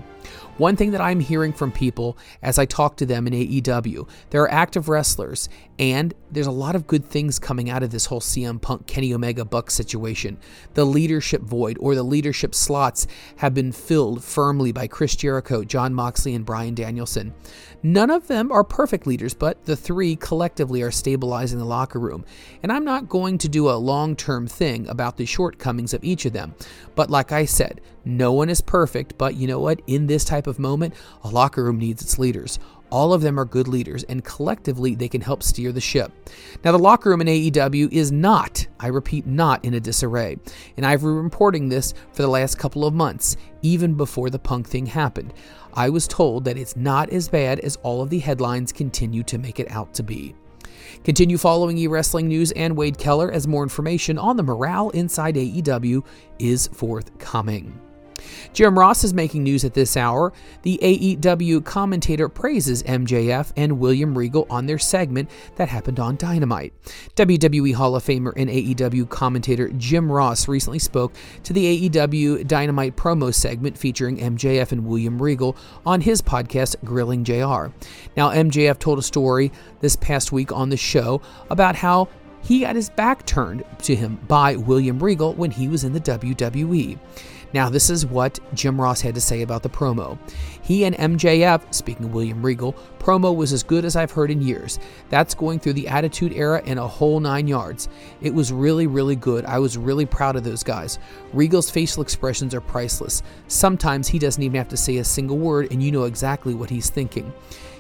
One 0.57 0.75
thing 0.75 0.91
that 0.91 1.01
I'm 1.01 1.19
hearing 1.19 1.51
from 1.51 1.72
people 1.72 2.17
as 2.41 2.60
I 2.60 2.65
talk 2.65 2.98
to 2.98 3.05
them 3.05 3.25
in 3.27 3.33
AEW, 3.33 4.07
there 4.29 4.43
are 4.43 4.51
active 4.51 4.88
wrestlers, 4.88 5.50
and 5.79 6.13
there's 6.34 6.48
a 6.48 6.52
lot 6.52 6.75
of 6.75 6.88
good 6.88 7.06
things 7.06 7.38
coming 7.38 7.70
out 7.70 7.84
of 7.84 7.92
this 7.92 8.08
whole 8.08 8.20
CM 8.20 8.60
Punk 8.60 8.88
Kenny 8.88 9.13
Omega 9.13 9.46
Buck 9.46 9.70
situation. 9.70 10.38
The 10.74 10.86
leadership 10.86 11.42
void 11.42 11.78
or 11.80 11.94
the 11.94 12.04
leadership 12.04 12.56
slots 12.56 13.06
have 13.38 13.54
been 13.54 13.72
filled 13.72 14.24
firmly 14.24 14.72
by 14.72 14.88
Chris 14.88 15.16
Jericho, 15.16 15.63
Jon 15.63 15.94
Moxley, 15.94 16.34
and 16.34 16.46
Bryan 16.46 16.74
Danielson. 16.74 17.34
None 17.84 18.10
of 18.10 18.28
them 18.28 18.52
are 18.52 18.63
perfect 18.63 19.06
leaders, 19.06 19.34
but 19.34 19.66
the 19.66 19.75
three 19.75 20.16
collectively 20.16 20.82
are 20.82 20.92
stabilizing 20.92 21.60
the 21.60 21.66
locker 21.66 22.00
room. 22.00 22.25
And 22.63 22.72
I'm 22.72 22.86
not 22.86 23.10
going 23.10 23.38
to 23.40 23.50
do 23.50 23.70
a 23.70 23.74
long 23.74 24.16
term 24.16 24.48
thing 24.48 24.88
about 24.88 25.18
the 25.18 25.25
shortcomings 25.25 25.94
of 25.94 26.04
each 26.04 26.25
of 26.25 26.34
them. 26.34 26.56
But 26.96 27.12
like 27.12 27.32
I 27.32 27.46
said, 27.46 27.82
no 28.06 28.34
one 28.34 28.50
is 28.50 28.62
perfect, 28.62 29.18
but 29.18 29.36
you 29.36 29.48
know 29.48 29.60
what? 29.60 29.82
In 29.88 30.08
this 30.08 30.25
type 30.25 30.48
of 30.48 30.60
moment, 30.60 30.94
a 31.24 31.30
locker 31.30 31.63
room 31.63 31.78
needs 31.78 32.02
its 32.02 32.18
leaders. 32.18 32.58
All 32.93 33.12
of 33.12 33.23
them 33.23 33.39
are 33.39 33.45
good 33.45 33.67
leaders, 33.67 34.03
and 34.03 34.23
collectively 34.23 34.93
they 34.93 35.09
can 35.09 35.19
help 35.19 35.41
steer 35.41 35.71
the 35.71 35.81
ship. 35.81 36.12
Now, 36.63 36.73
the 36.73 36.77
locker 36.77 37.09
room 37.09 37.21
in 37.21 37.27
AEW 37.27 37.91
is 37.91 38.12
not, 38.12 38.67
I 38.79 38.88
repeat, 38.88 39.25
not 39.25 39.65
in 39.65 39.73
a 39.73 39.79
disarray. 39.79 40.38
And 40.77 40.85
I've 40.85 41.01
been 41.01 41.15
reporting 41.15 41.69
this 41.69 41.95
for 42.12 42.21
the 42.21 42.27
last 42.27 42.59
couple 42.59 42.85
of 42.85 42.93
months, 42.93 43.35
even 43.63 43.95
before 43.95 44.29
the 44.29 44.38
punk 44.38 44.69
thing 44.69 44.85
happened. 44.85 45.33
I 45.73 45.89
was 45.89 46.07
told 46.07 46.45
that 46.45 46.55
it's 46.55 46.75
not 46.75 47.09
as 47.09 47.27
bad 47.27 47.62
as 47.62 47.77
all 47.77 48.03
of 48.03 48.12
the 48.12 48.19
headlines 48.19 48.71
continue 48.71 49.23
to 49.23 49.39
make 49.39 49.59
it 49.59 49.71
out 49.71 49.95
to 49.95 50.03
be. 50.03 50.35
Continue 51.03 51.39
following 51.39 51.79
e 51.79 51.88
wrestling 51.88 52.27
news 52.27 52.51
and 52.51 52.77
Wade 52.77 53.00
Keller 53.00 53.31
as 53.31 53.47
more 53.47 53.63
information 53.63 54.19
on 54.19 54.38
the 54.38 54.43
morale 54.43 54.91
inside 54.91 55.33
AEW 55.33 56.05
is 56.38 56.67
forthcoming. 56.67 57.79
Jim 58.53 58.77
Ross 58.77 59.03
is 59.03 59.13
making 59.13 59.44
news 59.44 59.63
at 59.63 59.74
this 59.74 59.98
hour. 59.98 60.34
The 60.63 60.80
AEW 60.82 61.63
commentator 61.63 62.30
praises 62.30 62.84
MJF 62.84 63.51
and 63.58 63.80
William 63.80 64.18
Regal 64.18 64.48
on 64.50 64.65
their 64.65 64.80
segment 64.80 65.30
that 65.56 65.70
happened 65.70 66.00
on 66.00 66.15
Dynamite. 66.15 66.74
WWE 67.15 67.74
Hall 67.74 67.96
of 67.96 68.03
Famer 68.03 68.34
and 68.36 68.50
AEW 68.50 69.10
commentator 69.10 69.70
Jim 69.70 70.12
Ross 70.12 70.48
recently 70.48 70.80
spoke 70.80 71.13
to 71.44 71.53
the 71.53 71.89
AEW 71.89 72.48
Dynamite 72.48 72.96
promo 72.96 73.34
segment 73.34 73.77
featuring 73.77 74.18
MJF 74.18 74.72
and 74.72 74.86
William 74.86 75.22
Regal 75.22 75.56
on 75.86 76.01
his 76.01 76.22
podcast 76.22 76.75
Grilling 76.84 77.24
JR. 77.24 77.74
Now, 78.15 78.30
MJF 78.30 78.80
told 78.80 79.00
a 79.00 79.03
story 79.03 79.51
this 79.82 79.96
past 79.96 80.32
week 80.32 80.51
on 80.51 80.70
the 80.70 80.77
show 80.77 81.22
about 81.50 81.75
how 81.75 82.08
he 82.44 82.62
got 82.62 82.75
his 82.75 82.89
back 82.89 83.25
turned 83.25 83.63
to 83.84 83.96
him 83.96 84.20
by 84.27 84.56
William 84.56 85.01
Regal 85.01 85.34
when 85.34 85.51
he 85.51 85.68
was 85.68 85.84
in 85.84 85.94
the 85.94 86.00
WWE. 86.00 86.98
Now, 87.53 87.69
this 87.69 87.89
is 87.89 88.05
what 88.05 88.39
Jim 88.53 88.79
Ross 88.81 89.01
had 89.01 89.15
to 89.15 89.22
say 89.22 89.41
about 89.41 89.63
the 89.63 89.69
promo. 89.69 90.17
He 90.62 90.86
and 90.86 90.95
MJF, 90.95 91.74
speaking 91.74 92.07
of 92.07 92.13
William 92.13 92.43
Regal, 92.43 92.74
promo 93.00 93.36
was 93.36 93.53
as 93.53 93.63
good 93.63 93.86
as 93.86 93.95
I've 93.95 94.12
heard 94.12 94.31
in 94.31 94.41
years. 94.41 94.79
That's 95.10 95.36
going 95.36 95.60
through 95.60 95.74
the 95.74 95.88
Attitude 95.88 96.33
Era 96.33 96.62
and 96.65 96.79
a 96.79 96.88
whole 96.88 97.19
nine 97.19 97.48
yards. 97.48 97.89
It 98.22 98.33
was 98.33 98.51
really, 98.51 98.88
really 98.88 99.15
good. 99.15 99.45
I 99.45 99.60
was 99.60 99.77
really 99.77 100.05
proud 100.05 100.36
of 100.36 100.43
those 100.43 100.63
guys. 100.63 101.00
Regal's 101.33 101.69
facial 101.69 102.01
expressions 102.01 102.55
are 102.55 102.62
priceless. 102.62 103.22
Sometimes 103.48 104.07
he 104.07 104.19
doesn't 104.19 104.41
even 104.41 104.57
have 104.57 104.69
to 104.69 104.77
say 104.77 104.98
a 104.98 105.03
single 105.03 105.38
word, 105.38 105.72
and 105.72 105.83
you 105.83 105.91
know 105.91 106.03
exactly 106.03 106.53
what 106.53 106.69
he's 106.69 106.89
thinking 106.89 107.33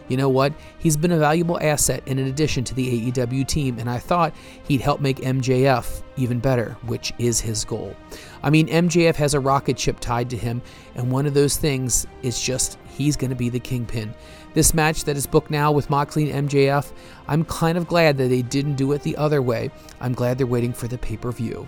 you 0.07 0.17
know 0.17 0.29
what? 0.29 0.53
He's 0.79 0.97
been 0.97 1.11
a 1.11 1.17
valuable 1.17 1.59
asset 1.61 2.03
in 2.07 2.19
addition 2.19 2.63
to 2.65 2.75
the 2.75 3.11
AEW 3.11 3.47
team, 3.47 3.79
and 3.79 3.89
I 3.89 3.99
thought 3.99 4.35
he'd 4.67 4.81
help 4.81 5.01
make 5.01 5.17
MJF 5.17 6.03
even 6.17 6.39
better, 6.39 6.77
which 6.83 7.13
is 7.17 7.39
his 7.39 7.63
goal. 7.65 7.95
I 8.43 8.49
mean, 8.49 8.67
MJF 8.67 9.15
has 9.15 9.33
a 9.33 9.39
rocket 9.39 9.79
ship 9.79 9.99
tied 9.99 10.29
to 10.31 10.37
him, 10.37 10.61
and 10.95 11.11
one 11.11 11.25
of 11.25 11.33
those 11.33 11.57
things 11.57 12.05
is 12.21 12.39
just 12.39 12.77
he's 12.89 13.15
going 13.15 13.29
to 13.29 13.35
be 13.35 13.49
the 13.49 13.59
kingpin. 13.59 14.13
This 14.53 14.73
match 14.73 15.05
that 15.05 15.17
is 15.17 15.25
booked 15.25 15.49
now 15.49 15.71
with 15.71 15.89
Moxley 15.89 16.29
and 16.31 16.47
MJF, 16.47 16.91
I'm 17.27 17.43
kind 17.45 17.77
of 17.77 17.87
glad 17.87 18.17
that 18.17 18.27
they 18.27 18.43
didn't 18.43 18.75
do 18.75 18.91
it 18.91 19.01
the 19.01 19.17
other 19.17 19.41
way. 19.41 19.71
I'm 19.99 20.13
glad 20.13 20.37
they're 20.37 20.45
waiting 20.45 20.73
for 20.73 20.87
the 20.87 20.97
pay 20.97 21.17
per 21.17 21.31
view. 21.31 21.67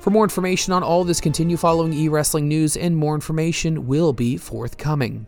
For 0.00 0.10
more 0.10 0.24
information 0.24 0.72
on 0.72 0.82
all 0.82 1.02
this, 1.02 1.20
continue 1.20 1.56
following 1.56 1.92
e 1.92 2.08
wrestling 2.08 2.46
news, 2.46 2.76
and 2.76 2.96
more 2.96 3.14
information 3.14 3.86
will 3.86 4.12
be 4.12 4.36
forthcoming. 4.36 5.26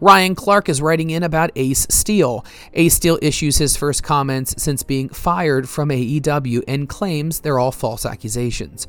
Ryan 0.00 0.34
Clark 0.34 0.68
is 0.68 0.82
writing 0.82 1.08
in 1.10 1.22
about 1.22 1.50
Ace 1.56 1.86
Steel. 1.88 2.44
Ace 2.74 2.94
Steel 2.94 3.18
issues 3.22 3.56
his 3.56 3.76
first 3.76 4.02
comments 4.02 4.54
since 4.62 4.82
being 4.82 5.08
fired 5.08 5.68
from 5.68 5.88
AEW 5.88 6.62
and 6.68 6.86
claims 6.86 7.40
they're 7.40 7.58
all 7.58 7.72
false 7.72 8.04
accusations. 8.04 8.86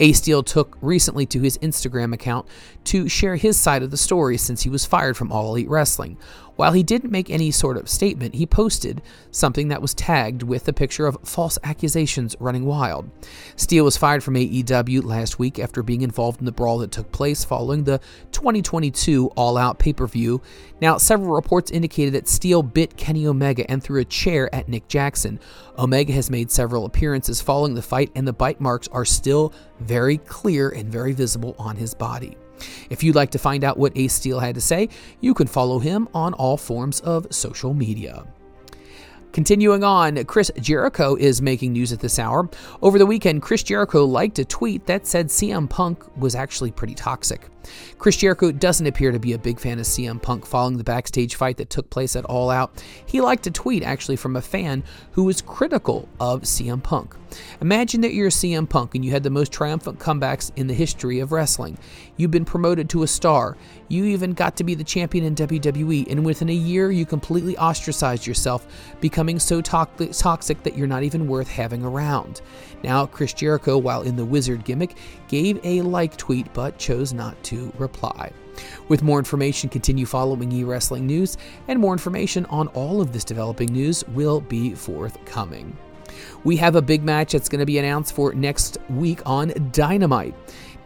Ace 0.00 0.18
Steel 0.18 0.42
took 0.42 0.76
recently 0.80 1.26
to 1.26 1.40
his 1.40 1.58
Instagram 1.58 2.12
account 2.12 2.46
to 2.84 3.08
share 3.08 3.36
his 3.36 3.56
side 3.56 3.84
of 3.84 3.92
the 3.92 3.96
story 3.96 4.36
since 4.36 4.62
he 4.62 4.70
was 4.70 4.84
fired 4.84 5.16
from 5.16 5.30
All 5.30 5.50
Elite 5.50 5.68
Wrestling. 5.68 6.16
While 6.58 6.72
he 6.72 6.82
didn't 6.82 7.12
make 7.12 7.30
any 7.30 7.52
sort 7.52 7.76
of 7.76 7.88
statement, 7.88 8.34
he 8.34 8.44
posted 8.44 9.00
something 9.30 9.68
that 9.68 9.80
was 9.80 9.94
tagged 9.94 10.42
with 10.42 10.66
a 10.66 10.72
picture 10.72 11.06
of 11.06 11.16
false 11.22 11.56
accusations 11.62 12.34
running 12.40 12.64
wild. 12.64 13.08
Steel 13.54 13.84
was 13.84 13.96
fired 13.96 14.24
from 14.24 14.34
AEW 14.34 15.04
last 15.04 15.38
week 15.38 15.60
after 15.60 15.84
being 15.84 16.02
involved 16.02 16.40
in 16.40 16.46
the 16.46 16.50
brawl 16.50 16.78
that 16.78 16.90
took 16.90 17.12
place 17.12 17.44
following 17.44 17.84
the 17.84 18.00
2022 18.32 19.28
All 19.36 19.56
Out 19.56 19.78
pay 19.78 19.92
per 19.92 20.08
view. 20.08 20.42
Now, 20.80 20.98
several 20.98 21.32
reports 21.32 21.70
indicated 21.70 22.14
that 22.14 22.26
Steel 22.26 22.64
bit 22.64 22.96
Kenny 22.96 23.28
Omega 23.28 23.70
and 23.70 23.80
threw 23.80 24.00
a 24.00 24.04
chair 24.04 24.52
at 24.52 24.68
Nick 24.68 24.88
Jackson. 24.88 25.38
Omega 25.78 26.12
has 26.12 26.28
made 26.28 26.50
several 26.50 26.86
appearances 26.86 27.40
following 27.40 27.74
the 27.74 27.82
fight, 27.82 28.10
and 28.16 28.26
the 28.26 28.32
bite 28.32 28.60
marks 28.60 28.88
are 28.88 29.04
still 29.04 29.52
very 29.78 30.18
clear 30.18 30.70
and 30.70 30.90
very 30.90 31.12
visible 31.12 31.54
on 31.56 31.76
his 31.76 31.94
body. 31.94 32.36
If 32.90 33.02
you'd 33.02 33.14
like 33.14 33.30
to 33.32 33.38
find 33.38 33.64
out 33.64 33.78
what 33.78 33.96
Ace 33.96 34.14
Steel 34.14 34.40
had 34.40 34.54
to 34.54 34.60
say, 34.60 34.88
you 35.20 35.34
can 35.34 35.46
follow 35.46 35.78
him 35.78 36.08
on 36.14 36.34
all 36.34 36.56
forms 36.56 37.00
of 37.00 37.26
social 37.30 37.74
media. 37.74 38.24
Continuing 39.32 39.84
on, 39.84 40.24
Chris 40.24 40.50
Jericho 40.58 41.14
is 41.14 41.42
making 41.42 41.72
news 41.72 41.92
at 41.92 42.00
this 42.00 42.18
hour. 42.18 42.48
Over 42.80 42.98
the 42.98 43.06
weekend, 43.06 43.42
Chris 43.42 43.62
Jericho 43.62 44.04
liked 44.04 44.38
a 44.38 44.44
tweet 44.44 44.86
that 44.86 45.06
said 45.06 45.28
CM 45.28 45.68
Punk 45.68 46.02
was 46.16 46.34
actually 46.34 46.72
pretty 46.72 46.94
toxic. 46.94 47.48
Chris 47.98 48.16
Jericho 48.16 48.52
doesn't 48.52 48.86
appear 48.86 49.12
to 49.12 49.18
be 49.18 49.32
a 49.32 49.38
big 49.38 49.58
fan 49.58 49.78
of 49.78 49.84
CM 49.84 50.22
Punk 50.22 50.46
following 50.46 50.78
the 50.78 50.84
backstage 50.84 51.34
fight 51.34 51.56
that 51.56 51.70
took 51.70 51.90
place 51.90 52.16
at 52.16 52.24
All 52.24 52.50
Out. 52.50 52.82
He 53.06 53.20
liked 53.20 53.46
a 53.46 53.50
tweet 53.50 53.82
actually 53.82 54.16
from 54.16 54.36
a 54.36 54.42
fan 54.42 54.84
who 55.12 55.24
was 55.24 55.42
critical 55.42 56.08
of 56.20 56.42
CM 56.42 56.82
Punk. 56.82 57.14
Imagine 57.60 58.00
that 58.00 58.14
you're 58.14 58.30
CM 58.30 58.66
Punk 58.68 58.94
and 58.94 59.04
you 59.04 59.10
had 59.10 59.22
the 59.22 59.30
most 59.30 59.52
triumphant 59.52 59.98
comebacks 59.98 60.50
in 60.56 60.66
the 60.66 60.74
history 60.74 61.20
of 61.20 61.32
wrestling. 61.32 61.76
You've 62.16 62.30
been 62.30 62.44
promoted 62.44 62.88
to 62.90 63.02
a 63.02 63.06
star. 63.06 63.56
You 63.88 64.04
even 64.04 64.32
got 64.32 64.56
to 64.56 64.64
be 64.64 64.74
the 64.74 64.84
champion 64.84 65.24
in 65.24 65.34
WWE, 65.34 66.10
and 66.10 66.24
within 66.24 66.48
a 66.48 66.54
year, 66.54 66.90
you 66.90 67.06
completely 67.06 67.56
ostracized 67.56 68.26
yourself, 68.26 68.66
becoming 69.00 69.38
so 69.38 69.60
toxic 69.60 70.62
that 70.62 70.76
you're 70.76 70.86
not 70.86 71.02
even 71.02 71.26
worth 71.26 71.48
having 71.48 71.82
around. 71.84 72.40
Now, 72.82 73.06
Chris 73.06 73.32
Jericho, 73.32 73.78
while 73.78 74.02
in 74.02 74.16
the 74.16 74.24
wizard 74.24 74.64
gimmick, 74.64 74.96
gave 75.28 75.58
a 75.64 75.82
like 75.82 76.16
tweet 76.16 76.52
but 76.52 76.78
chose 76.78 77.12
not 77.12 77.42
to 77.44 77.57
reply. 77.78 78.32
With 78.88 79.02
more 79.02 79.18
information, 79.18 79.68
continue 79.68 80.06
following 80.06 80.50
e 80.50 80.64
wrestling 80.64 81.06
news, 81.06 81.36
and 81.68 81.78
more 81.78 81.92
information 81.92 82.44
on 82.46 82.68
all 82.68 83.00
of 83.00 83.12
this 83.12 83.24
developing 83.24 83.72
news 83.72 84.04
will 84.08 84.40
be 84.40 84.74
forthcoming. 84.74 85.76
We 86.44 86.56
have 86.56 86.74
a 86.74 86.82
big 86.82 87.02
match 87.02 87.32
that's 87.32 87.48
going 87.48 87.60
to 87.60 87.66
be 87.66 87.78
announced 87.78 88.14
for 88.14 88.32
next 88.32 88.78
week 88.90 89.20
on 89.26 89.52
Dynamite. 89.72 90.34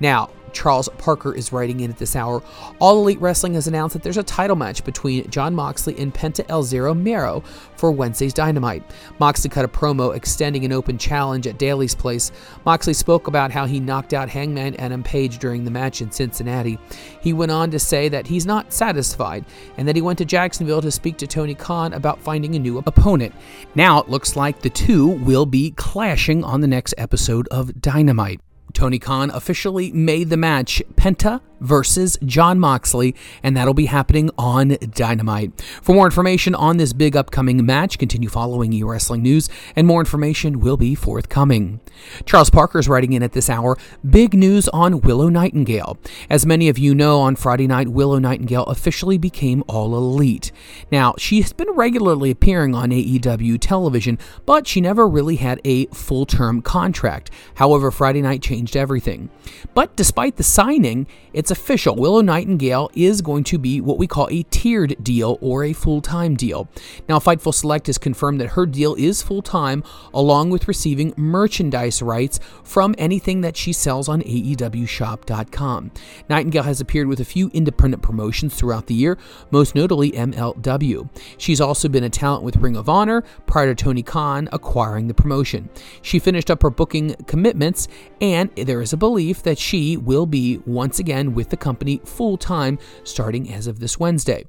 Now, 0.00 0.30
Charles 0.52 0.88
Parker 0.98 1.34
is 1.34 1.52
writing 1.52 1.80
in 1.80 1.90
at 1.90 1.98
this 1.98 2.16
hour. 2.16 2.42
All 2.78 3.00
Elite 3.00 3.20
Wrestling 3.20 3.54
has 3.54 3.66
announced 3.66 3.94
that 3.94 4.02
there's 4.02 4.16
a 4.16 4.22
title 4.22 4.56
match 4.56 4.84
between 4.84 5.28
Jon 5.30 5.54
Moxley 5.54 5.98
and 5.98 6.12
Penta 6.14 6.44
El 6.48 6.62
Zero 6.62 6.94
Miedo 6.94 7.44
for 7.76 7.90
Wednesday's 7.90 8.34
Dynamite. 8.34 8.82
Moxley 9.18 9.50
cut 9.50 9.64
a 9.64 9.68
promo 9.68 10.14
extending 10.14 10.64
an 10.64 10.72
open 10.72 10.98
challenge 10.98 11.46
at 11.46 11.58
Daly's 11.58 11.94
Place. 11.94 12.30
Moxley 12.64 12.94
spoke 12.94 13.26
about 13.26 13.50
how 13.50 13.66
he 13.66 13.80
knocked 13.80 14.14
out 14.14 14.28
Hangman 14.28 14.76
Adam 14.76 15.02
Page 15.02 15.38
during 15.38 15.64
the 15.64 15.70
match 15.70 16.00
in 16.00 16.10
Cincinnati. 16.10 16.78
He 17.20 17.32
went 17.32 17.52
on 17.52 17.70
to 17.70 17.78
say 17.78 18.08
that 18.08 18.26
he's 18.26 18.46
not 18.46 18.72
satisfied 18.72 19.44
and 19.76 19.88
that 19.88 19.96
he 19.96 20.02
went 20.02 20.18
to 20.18 20.24
Jacksonville 20.24 20.82
to 20.82 20.90
speak 20.90 21.16
to 21.18 21.26
Tony 21.26 21.54
Khan 21.54 21.92
about 21.92 22.20
finding 22.20 22.54
a 22.54 22.58
new 22.58 22.78
opponent. 22.78 23.34
Now 23.74 24.00
it 24.00 24.08
looks 24.08 24.36
like 24.36 24.60
the 24.60 24.70
two 24.70 25.06
will 25.06 25.46
be 25.46 25.72
clashing 25.72 26.44
on 26.44 26.60
the 26.60 26.68
next 26.68 26.94
episode 26.98 27.48
of 27.48 27.80
Dynamite. 27.80 28.40
Tony 28.72 28.98
Khan 28.98 29.30
officially 29.30 29.92
made 29.92 30.30
the 30.30 30.36
match. 30.36 30.82
Penta 30.94 31.40
versus 31.62 32.18
Jon 32.24 32.58
Moxley, 32.58 33.14
and 33.42 33.56
that'll 33.56 33.74
be 33.74 33.86
happening 33.86 34.30
on 34.36 34.76
Dynamite. 34.94 35.62
For 35.82 35.94
more 35.94 36.06
information 36.06 36.54
on 36.54 36.76
this 36.76 36.92
big 36.92 37.16
upcoming 37.16 37.64
match, 37.64 37.98
continue 37.98 38.28
following 38.28 38.72
e 38.72 38.82
wrestling 38.82 39.22
news, 39.22 39.48
and 39.76 39.86
more 39.86 40.00
information 40.00 40.60
will 40.60 40.76
be 40.76 40.94
forthcoming. 40.94 41.80
Charles 42.26 42.50
Parker 42.50 42.78
is 42.78 42.88
writing 42.88 43.12
in 43.12 43.22
at 43.22 43.32
this 43.32 43.48
hour 43.48 43.76
big 44.08 44.34
news 44.34 44.68
on 44.68 45.00
Willow 45.00 45.28
Nightingale. 45.28 45.98
As 46.28 46.44
many 46.44 46.68
of 46.68 46.78
you 46.78 46.94
know, 46.94 47.20
on 47.20 47.36
Friday 47.36 47.66
night, 47.66 47.88
Willow 47.88 48.18
Nightingale 48.18 48.64
officially 48.64 49.18
became 49.18 49.62
All 49.68 49.96
Elite. 49.96 50.52
Now, 50.90 51.14
she 51.18 51.40
has 51.42 51.52
been 51.52 51.70
regularly 51.70 52.30
appearing 52.30 52.74
on 52.74 52.90
AEW 52.90 53.58
television, 53.60 54.18
but 54.44 54.66
she 54.66 54.80
never 54.80 55.08
really 55.08 55.36
had 55.36 55.60
a 55.64 55.86
full 55.86 56.26
term 56.26 56.62
contract. 56.62 57.30
However, 57.54 57.90
Friday 57.90 58.22
night 58.22 58.42
changed 58.42 58.76
everything. 58.76 59.30
But 59.74 59.94
despite 59.96 60.36
the 60.36 60.42
signing, 60.42 61.06
it's 61.32 61.50
official. 61.52 61.94
Willow 61.94 62.20
Nightingale 62.20 62.90
is 62.94 63.22
going 63.22 63.44
to 63.44 63.58
be 63.58 63.80
what 63.80 63.98
we 63.98 64.08
call 64.08 64.28
a 64.32 64.42
tiered 64.50 64.96
deal 65.04 65.38
or 65.40 65.62
a 65.62 65.72
full 65.72 66.00
time 66.00 66.34
deal. 66.34 66.68
Now, 67.08 67.20
Fightful 67.20 67.54
Select 67.54 67.86
has 67.86 67.98
confirmed 67.98 68.40
that 68.40 68.48
her 68.48 68.66
deal 68.66 68.96
is 68.96 69.22
full 69.22 69.42
time, 69.42 69.84
along 70.12 70.50
with 70.50 70.66
receiving 70.66 71.14
merchandise 71.16 72.02
rights 72.02 72.40
from 72.64 72.96
anything 72.98 73.42
that 73.42 73.56
she 73.56 73.72
sells 73.72 74.08
on 74.08 74.22
AEWShop.com. 74.22 75.92
Nightingale 76.28 76.62
has 76.64 76.80
appeared 76.80 77.06
with 77.06 77.20
a 77.20 77.24
few 77.24 77.48
independent 77.54 78.02
promotions 78.02 78.54
throughout 78.54 78.86
the 78.86 78.94
year, 78.94 79.16
most 79.52 79.74
notably 79.76 80.10
MLW. 80.12 81.08
She's 81.38 81.60
also 81.60 81.88
been 81.88 82.04
a 82.04 82.10
talent 82.10 82.42
with 82.42 82.56
Ring 82.56 82.76
of 82.76 82.88
Honor 82.88 83.22
prior 83.46 83.72
to 83.72 83.84
Tony 83.84 84.02
Khan 84.02 84.48
acquiring 84.52 85.08
the 85.08 85.14
promotion. 85.14 85.68
She 86.00 86.18
finished 86.18 86.50
up 86.50 86.62
her 86.62 86.70
booking 86.70 87.14
commitments, 87.26 87.88
and 88.20 88.50
there 88.56 88.80
is 88.80 88.92
a 88.92 88.96
belief 88.96 89.42
that 89.42 89.58
she 89.58 89.96
will 89.96 90.26
be 90.26 90.58
once 90.66 90.98
again 90.98 91.34
with 91.34 91.41
the 91.50 91.56
company 91.56 92.00
full 92.04 92.36
time 92.36 92.78
starting 93.04 93.52
as 93.52 93.66
of 93.66 93.78
this 93.78 93.98
Wednesday. 93.98 94.44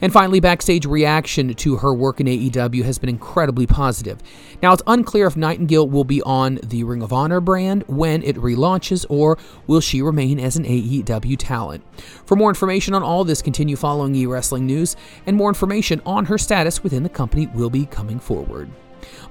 And 0.00 0.12
finally, 0.12 0.40
backstage 0.40 0.86
reaction 0.86 1.54
to 1.54 1.76
her 1.76 1.94
work 1.94 2.20
in 2.20 2.26
AEW 2.26 2.84
has 2.84 2.98
been 2.98 3.08
incredibly 3.08 3.66
positive. 3.66 4.18
Now, 4.62 4.72
it's 4.72 4.82
unclear 4.86 5.26
if 5.26 5.36
Nightingale 5.36 5.88
will 5.88 6.04
be 6.04 6.22
on 6.22 6.58
the 6.62 6.84
Ring 6.84 7.02
of 7.02 7.12
Honor 7.12 7.40
brand 7.40 7.84
when 7.86 8.22
it 8.22 8.36
relaunches, 8.36 9.06
or 9.08 9.38
will 9.66 9.80
she 9.80 10.02
remain 10.02 10.38
as 10.40 10.56
an 10.56 10.64
AEW 10.64 11.36
talent? 11.38 11.84
For 12.26 12.36
more 12.36 12.50
information 12.50 12.94
on 12.94 13.02
all 13.02 13.24
this, 13.24 13.42
continue 13.42 13.76
following 13.76 14.14
e 14.14 14.26
wrestling 14.26 14.66
news, 14.66 14.96
and 15.26 15.36
more 15.36 15.50
information 15.50 16.00
on 16.04 16.26
her 16.26 16.38
status 16.38 16.82
within 16.82 17.02
the 17.02 17.08
company 17.08 17.46
will 17.48 17.70
be 17.70 17.86
coming 17.86 18.18
forward. 18.18 18.70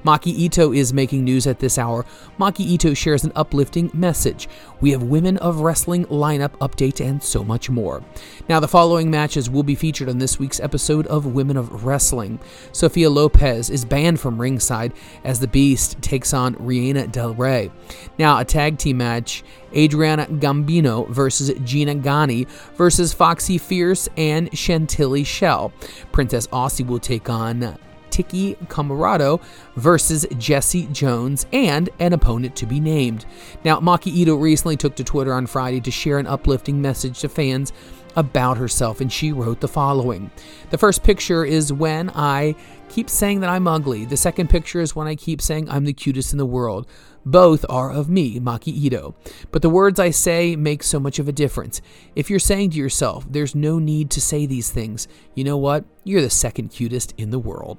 Maki 0.03 0.27
Ito 0.27 0.73
is 0.73 0.93
making 0.93 1.23
news 1.23 1.47
at 1.47 1.59
this 1.59 1.77
hour. 1.77 2.05
Maki 2.39 2.61
Ito 2.61 2.93
shares 2.93 3.23
an 3.23 3.31
uplifting 3.35 3.91
message. 3.93 4.47
We 4.81 4.91
have 4.91 5.03
Women 5.03 5.37
of 5.37 5.61
Wrestling 5.61 6.05
lineup 6.05 6.51
update 6.59 7.03
and 7.03 7.21
so 7.21 7.43
much 7.43 7.69
more. 7.69 8.03
Now, 8.47 8.59
the 8.59 8.67
following 8.67 9.09
matches 9.09 9.49
will 9.49 9.63
be 9.63 9.75
featured 9.75 10.09
on 10.09 10.17
this 10.17 10.39
week's 10.39 10.59
episode 10.59 11.07
of 11.07 11.25
Women 11.25 11.57
of 11.57 11.83
Wrestling. 11.83 12.39
Sophia 12.71 13.09
Lopez 13.09 13.69
is 13.69 13.85
banned 13.85 14.19
from 14.19 14.39
ringside 14.39 14.93
as 15.23 15.39
the 15.39 15.47
Beast 15.47 16.01
takes 16.01 16.33
on 16.33 16.55
Reina 16.59 17.07
Del 17.07 17.33
Rey. 17.33 17.71
Now, 18.17 18.39
a 18.39 18.45
tag 18.45 18.77
team 18.77 18.97
match 18.97 19.43
Adriana 19.75 20.25
Gambino 20.27 21.09
versus 21.09 21.51
Gina 21.63 21.95
Gani 21.95 22.47
versus 22.75 23.13
Foxy 23.13 23.57
Fierce 23.57 24.07
and 24.17 24.55
Chantilly 24.57 25.23
Shell. 25.23 25.73
Princess 26.11 26.47
Aussie 26.47 26.85
will 26.85 26.99
take 26.99 27.29
on 27.29 27.77
Tiki 28.17 28.55
Camarado 28.65 29.39
versus 29.75 30.25
Jesse 30.39 30.87
Jones 30.87 31.45
and 31.53 31.87
an 31.99 32.13
opponent 32.13 32.55
to 32.55 32.65
be 32.65 32.79
named. 32.79 33.27
Now, 33.63 33.79
Maki 33.79 34.07
Ito 34.07 34.35
recently 34.35 34.75
took 34.75 34.95
to 34.95 35.03
Twitter 35.03 35.33
on 35.33 35.45
Friday 35.45 35.79
to 35.81 35.91
share 35.91 36.17
an 36.17 36.25
uplifting 36.25 36.81
message 36.81 37.19
to 37.19 37.29
fans 37.29 37.71
about 38.15 38.57
herself, 38.57 38.99
and 39.01 39.13
she 39.13 39.31
wrote 39.31 39.61
the 39.61 39.67
following 39.67 40.31
The 40.71 40.79
first 40.79 41.03
picture 41.03 41.45
is 41.45 41.71
when 41.71 42.09
I 42.15 42.55
keep 42.89 43.07
saying 43.07 43.41
that 43.41 43.51
I'm 43.51 43.67
ugly. 43.67 44.05
The 44.05 44.17
second 44.17 44.49
picture 44.49 44.81
is 44.81 44.95
when 44.95 45.05
I 45.05 45.13
keep 45.13 45.39
saying 45.39 45.69
I'm 45.69 45.85
the 45.85 45.93
cutest 45.93 46.31
in 46.31 46.39
the 46.39 46.45
world. 46.45 46.87
Both 47.23 47.65
are 47.69 47.91
of 47.91 48.09
me, 48.09 48.39
Maki 48.39 48.69
Ito. 48.69 49.13
But 49.51 49.61
the 49.61 49.69
words 49.69 49.99
I 49.99 50.09
say 50.09 50.55
make 50.55 50.81
so 50.81 50.99
much 50.99 51.19
of 51.19 51.27
a 51.27 51.31
difference. 51.31 51.81
If 52.15 52.31
you're 52.31 52.39
saying 52.39 52.71
to 52.71 52.77
yourself, 52.77 53.27
there's 53.29 53.53
no 53.53 53.77
need 53.77 54.09
to 54.11 54.21
say 54.21 54.47
these 54.47 54.71
things, 54.71 55.07
you 55.35 55.43
know 55.43 55.57
what? 55.57 55.85
You're 56.03 56.21
the 56.21 56.31
second 56.31 56.69
cutest 56.69 57.13
in 57.17 57.29
the 57.29 57.37
world. 57.37 57.77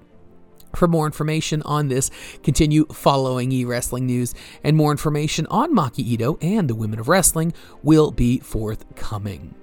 For 0.74 0.88
more 0.88 1.06
information 1.06 1.62
on 1.62 1.88
this, 1.88 2.10
continue 2.42 2.86
following 2.86 3.50
e 3.52 3.64
wrestling 3.64 4.06
news, 4.06 4.34
and 4.62 4.76
more 4.76 4.90
information 4.90 5.46
on 5.46 5.74
Maki 5.74 6.00
Ito 6.00 6.38
and 6.40 6.68
the 6.68 6.74
Women 6.74 6.98
of 6.98 7.08
Wrestling 7.08 7.52
will 7.82 8.10
be 8.10 8.38
forthcoming. 8.38 9.54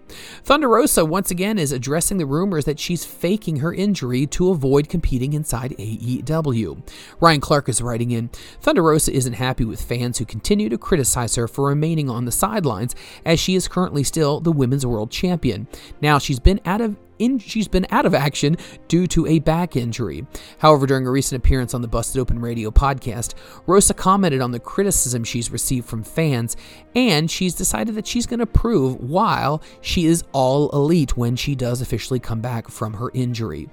Thunder 0.44 0.70
Rosa 0.70 1.04
once 1.04 1.32
again 1.32 1.58
is 1.58 1.72
addressing 1.72 2.18
the 2.18 2.26
rumors 2.26 2.66
that 2.66 2.80
she's 2.80 3.06
faking 3.06 3.58
her 3.58 3.74
injury 3.74 4.26
to 4.28 4.50
avoid 4.50 4.88
competing 4.88 5.34
inside 5.34 5.72
AEW. 5.78 6.88
Ryan 7.20 7.42
Clark 7.42 7.70
is 7.70 7.82
writing 7.82 8.12
in 8.12 8.30
Thunder 8.62 8.84
Rosa 8.84 9.12
isn't 9.12 9.34
happy 9.34 9.66
with 9.66 9.82
fans 9.82 10.18
who 10.18 10.26
continue 10.26 10.70
to 10.70 10.78
criticize 10.78 11.36
her 11.36 11.48
for 11.48 11.70
remaining 11.70 12.10
on 12.10 12.26
the 12.26 12.32
sidelines 12.32 12.96
as 13.26 13.40
she 13.40 13.56
is 13.56 13.68
currently 13.68 14.04
still 14.04 14.40
the 14.40 14.52
Women's 14.52 14.86
World 14.86 15.12
Champion. 15.12 15.68
Now, 16.02 16.20
she's 16.20 16.40
been 16.40 16.62
out 16.66 16.82
of 16.82 16.98
in, 17.20 17.40
she's 17.40 17.68
been 17.68 17.88
out 17.90 18.06
of 18.06 18.14
action 18.14 18.58
due 18.88 19.08
to 19.08 19.26
a 19.28 19.40
back 19.40 19.76
injury. 19.76 20.26
However, 20.60 20.86
during 20.86 21.08
a 21.08 21.12
recent 21.12 21.44
appearance 21.44 21.74
on 21.74 21.82
the 21.82 21.88
Busted 21.88 22.20
Open 22.20 22.40
Radio 22.40 22.72
podcast, 22.72 23.34
Rosa 23.66 23.94
commented 23.94 24.42
on 24.42 24.52
the 24.52 24.60
criticism 24.60 25.24
she's 25.24 25.52
received 25.52 25.88
from 25.88 26.04
fans, 26.04 26.56
and 26.96 27.30
she's 27.30 27.54
decided 27.54 27.96
that 27.96 28.08
she's 28.08 28.26
going 28.26 28.40
to 28.40 28.46
prove 28.46 29.00
while 29.00 29.62
she 29.82 30.06
is 30.06 30.24
all 30.32 30.70
elite 30.72 31.18
when 31.18 31.36
she 31.36 31.56
does 31.56 31.82
officially 31.82 32.20
come 32.20 32.42
back 32.42 32.70
from 32.70 32.94
her 32.94 33.12
injury. 33.14 33.70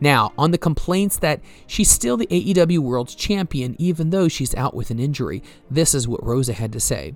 Now, 0.00 0.32
on 0.36 0.50
the 0.50 0.58
complaints 0.58 1.18
that 1.18 1.40
she's 1.66 1.90
still 1.90 2.16
the 2.16 2.26
AEW 2.26 2.78
World 2.78 3.08
Champion 3.16 3.76
even 3.78 4.10
though 4.10 4.28
she's 4.28 4.54
out 4.54 4.74
with 4.74 4.90
an 4.90 4.98
injury, 4.98 5.42
this 5.70 5.94
is 5.94 6.08
what 6.08 6.24
Rosa 6.24 6.52
had 6.52 6.72
to 6.72 6.80
say. 6.80 7.14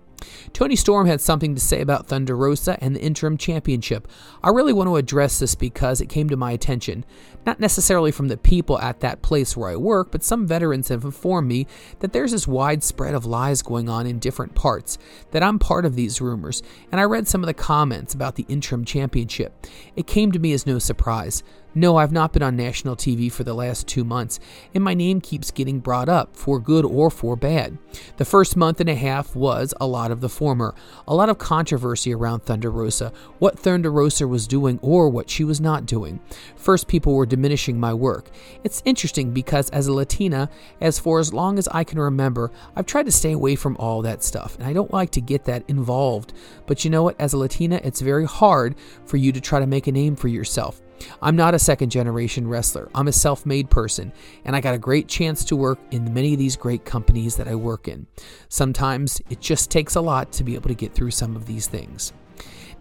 Toni 0.52 0.76
Storm 0.76 1.06
had 1.06 1.20
something 1.20 1.54
to 1.54 1.60
say 1.60 1.80
about 1.80 2.06
Thunder 2.06 2.36
Rosa 2.36 2.82
and 2.82 2.96
the 2.96 3.00
interim 3.00 3.36
championship. 3.36 4.08
I 4.42 4.50
really 4.50 4.72
want 4.72 4.88
to 4.88 4.96
address 4.96 5.38
this 5.38 5.54
because 5.54 6.00
it 6.00 6.08
came 6.08 6.28
to 6.30 6.36
my 6.36 6.52
attention, 6.52 7.04
not 7.44 7.60
necessarily 7.60 8.10
from 8.10 8.28
the 8.28 8.36
people 8.36 8.78
at 8.78 9.00
that 9.00 9.22
place 9.22 9.56
where 9.56 9.70
I 9.70 9.76
work, 9.76 10.10
but 10.10 10.24
some 10.24 10.46
veterans 10.46 10.88
have 10.88 11.04
informed 11.04 11.48
me 11.48 11.66
that 12.00 12.12
there's 12.12 12.32
this 12.32 12.48
widespread 12.48 13.14
of 13.14 13.26
lies 13.26 13.62
going 13.62 13.88
on 13.88 14.06
in 14.06 14.18
different 14.18 14.54
parts, 14.54 14.98
that 15.32 15.42
I'm 15.42 15.58
part 15.58 15.84
of 15.84 15.96
these 15.96 16.20
rumors, 16.20 16.62
and 16.90 17.00
I 17.00 17.04
read 17.04 17.28
some 17.28 17.42
of 17.42 17.46
the 17.46 17.54
comments 17.54 18.14
about 18.14 18.36
the 18.36 18.46
interim 18.48 18.84
championship. 18.84 19.66
It 19.94 20.06
came 20.06 20.32
to 20.32 20.38
me 20.38 20.52
as 20.52 20.66
no 20.66 20.78
surprise. 20.78 21.42
No, 21.78 21.98
I've 21.98 22.10
not 22.10 22.32
been 22.32 22.42
on 22.42 22.56
national 22.56 22.96
TV 22.96 23.30
for 23.30 23.44
the 23.44 23.52
last 23.52 23.86
two 23.86 24.02
months, 24.02 24.40
and 24.74 24.82
my 24.82 24.94
name 24.94 25.20
keeps 25.20 25.50
getting 25.50 25.78
brought 25.78 26.08
up, 26.08 26.34
for 26.34 26.58
good 26.58 26.86
or 26.86 27.10
for 27.10 27.36
bad. 27.36 27.76
The 28.16 28.24
first 28.24 28.56
month 28.56 28.80
and 28.80 28.88
a 28.88 28.94
half 28.94 29.36
was 29.36 29.74
a 29.78 29.86
lot 29.86 30.10
of 30.10 30.22
the 30.22 30.30
former, 30.30 30.74
a 31.06 31.14
lot 31.14 31.28
of 31.28 31.36
controversy 31.36 32.14
around 32.14 32.44
Thunder 32.44 32.70
Rosa, 32.70 33.12
what 33.40 33.58
Thunder 33.58 33.92
Rosa 33.92 34.26
was 34.26 34.46
doing 34.46 34.78
or 34.80 35.10
what 35.10 35.28
she 35.28 35.44
was 35.44 35.60
not 35.60 35.84
doing. 35.84 36.18
First, 36.56 36.88
people 36.88 37.14
were 37.14 37.26
diminishing 37.26 37.78
my 37.78 37.92
work. 37.92 38.30
It's 38.64 38.80
interesting 38.86 39.32
because 39.32 39.68
as 39.68 39.86
a 39.86 39.92
Latina, 39.92 40.48
as 40.80 40.98
for 40.98 41.20
as 41.20 41.34
long 41.34 41.58
as 41.58 41.68
I 41.68 41.84
can 41.84 41.98
remember, 41.98 42.50
I've 42.74 42.86
tried 42.86 43.04
to 43.04 43.12
stay 43.12 43.32
away 43.32 43.54
from 43.54 43.76
all 43.78 44.00
that 44.00 44.22
stuff, 44.22 44.54
and 44.54 44.64
I 44.64 44.72
don't 44.72 44.94
like 44.94 45.10
to 45.10 45.20
get 45.20 45.44
that 45.44 45.62
involved. 45.68 46.32
But 46.66 46.86
you 46.86 46.90
know 46.90 47.02
what? 47.02 47.20
As 47.20 47.34
a 47.34 47.36
Latina, 47.36 47.82
it's 47.84 48.00
very 48.00 48.24
hard 48.24 48.76
for 49.04 49.18
you 49.18 49.30
to 49.30 49.42
try 49.42 49.60
to 49.60 49.66
make 49.66 49.86
a 49.86 49.92
name 49.92 50.16
for 50.16 50.28
yourself. 50.28 50.80
I'm 51.22 51.36
not 51.36 51.54
a 51.54 51.58
second 51.58 51.90
generation 51.90 52.48
wrestler. 52.48 52.88
I'm 52.94 53.08
a 53.08 53.12
self 53.12 53.46
made 53.46 53.70
person, 53.70 54.12
and 54.44 54.56
I 54.56 54.60
got 54.60 54.74
a 54.74 54.78
great 54.78 55.08
chance 55.08 55.44
to 55.46 55.56
work 55.56 55.78
in 55.90 56.14
many 56.14 56.32
of 56.32 56.38
these 56.38 56.56
great 56.56 56.84
companies 56.84 57.36
that 57.36 57.48
I 57.48 57.54
work 57.54 57.88
in. 57.88 58.06
Sometimes 58.48 59.20
it 59.30 59.40
just 59.40 59.70
takes 59.70 59.94
a 59.94 60.00
lot 60.00 60.32
to 60.32 60.44
be 60.44 60.54
able 60.54 60.68
to 60.68 60.74
get 60.74 60.94
through 60.94 61.10
some 61.10 61.36
of 61.36 61.46
these 61.46 61.66
things. 61.66 62.12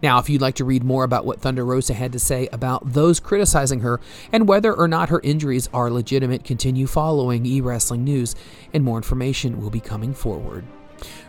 Now, 0.02 0.18
if 0.18 0.28
you'd 0.28 0.42
like 0.42 0.56
to 0.56 0.64
read 0.64 0.84
more 0.84 1.04
about 1.04 1.24
what 1.24 1.40
Thunder 1.40 1.64
Rosa 1.64 1.94
had 1.94 2.12
to 2.12 2.18
say 2.18 2.48
about 2.52 2.92
those 2.92 3.18
criticizing 3.18 3.80
her 3.80 4.00
and 4.30 4.46
whether 4.46 4.74
or 4.74 4.88
not 4.88 5.08
her 5.08 5.20
injuries 5.22 5.68
are 5.72 5.90
legitimate, 5.90 6.44
continue 6.44 6.86
following 6.86 7.46
e 7.46 7.60
wrestling 7.60 8.04
news, 8.04 8.34
and 8.74 8.84
more 8.84 8.98
information 8.98 9.60
will 9.60 9.70
be 9.70 9.80
coming 9.80 10.12
forward. 10.12 10.64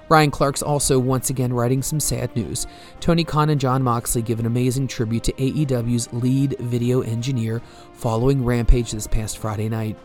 Ryan 0.09 0.31
Clark's 0.31 0.61
also 0.61 0.99
once 0.99 1.29
again 1.29 1.53
writing 1.53 1.81
some 1.81 1.99
sad 1.99 2.33
news. 2.35 2.65
Tony 2.99 3.23
Khan 3.23 3.49
and 3.49 3.59
Jon 3.59 3.83
Moxley 3.83 4.21
give 4.21 4.39
an 4.39 4.45
amazing 4.45 4.87
tribute 4.87 5.23
to 5.25 5.33
AEW's 5.33 6.11
lead 6.13 6.55
video 6.59 7.01
engineer 7.01 7.61
following 7.93 8.45
Rampage 8.45 8.91
this 8.91 9.07
past 9.07 9.37
Friday 9.37 9.67
night. 9.67 9.97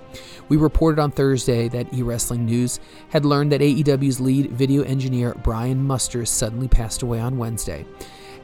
We 0.48 0.56
reported 0.56 1.00
on 1.00 1.12
Thursday 1.12 1.68
that 1.68 1.92
E 1.94 2.02
Wrestling 2.02 2.46
News 2.46 2.80
had 3.10 3.24
learned 3.24 3.52
that 3.52 3.60
AEW's 3.60 4.20
lead 4.20 4.50
video 4.50 4.82
engineer 4.82 5.34
Brian 5.42 5.84
Muster 5.84 6.24
suddenly 6.24 6.68
passed 6.68 7.02
away 7.02 7.20
on 7.20 7.38
Wednesday. 7.38 7.86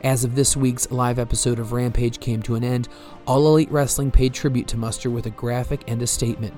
As 0.04 0.22
of 0.22 0.36
this 0.36 0.56
week's 0.56 0.92
live 0.92 1.18
episode 1.18 1.58
of 1.58 1.72
Rampage 1.72 2.20
came 2.20 2.40
to 2.42 2.54
an 2.54 2.62
end, 2.62 2.88
All 3.26 3.48
Elite 3.48 3.70
Wrestling 3.70 4.12
paid 4.12 4.32
tribute 4.32 4.68
to 4.68 4.76
Muster 4.76 5.10
with 5.10 5.26
a 5.26 5.30
graphic 5.30 5.82
and 5.88 6.00
a 6.00 6.06
statement. 6.06 6.54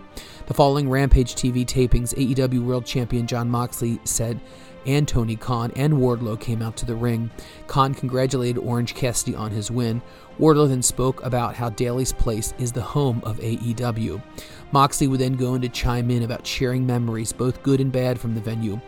The 0.47 0.53
following 0.53 0.91
Rampage 0.91 1.35
TV 1.35 1.65
tapings, 1.65 2.15
AEW 2.15 2.63
World 2.63 2.85
Champion 2.85 3.27
Jon 3.27 3.49
Moxley 3.49 3.99
said, 4.05 4.39
and 4.87 5.09
Tony 5.09 5.37
Khan 5.37 5.73
and 5.75 5.95
Wardlow 5.95 6.39
came 6.39 6.61
out 6.61 6.77
to 6.79 6.87
the 6.87 6.95
ring. 6.95 7.31
Khan 7.67 7.95
congratulated 7.95 8.59
Orange 8.59 8.95
Cassidy 8.95 9.35
on 9.35 9.51
his 9.51 9.71
win. 9.71 10.03
Wardlow 10.39 10.69
then 10.69 10.83
spoke 10.83 11.23
about 11.25 11.55
how 11.55 11.71
Daly's 11.71 12.13
Place 12.13 12.53
is 12.59 12.73
the 12.73 12.83
home 12.83 13.21
of 13.25 13.39
AEW. 13.39 14.23
Moxley 14.73 15.07
would 15.07 15.21
then 15.21 15.35
go 15.35 15.55
in 15.55 15.63
to 15.63 15.69
chime 15.69 16.11
in 16.11 16.23
about 16.23 16.47
sharing 16.47 16.87
memories, 16.87 17.33
both 17.33 17.63
good 17.63 17.81
and 17.81 17.93
bad, 17.93 18.19
from 18.21 18.35
the 18.35 18.41
venue. 18.41 18.81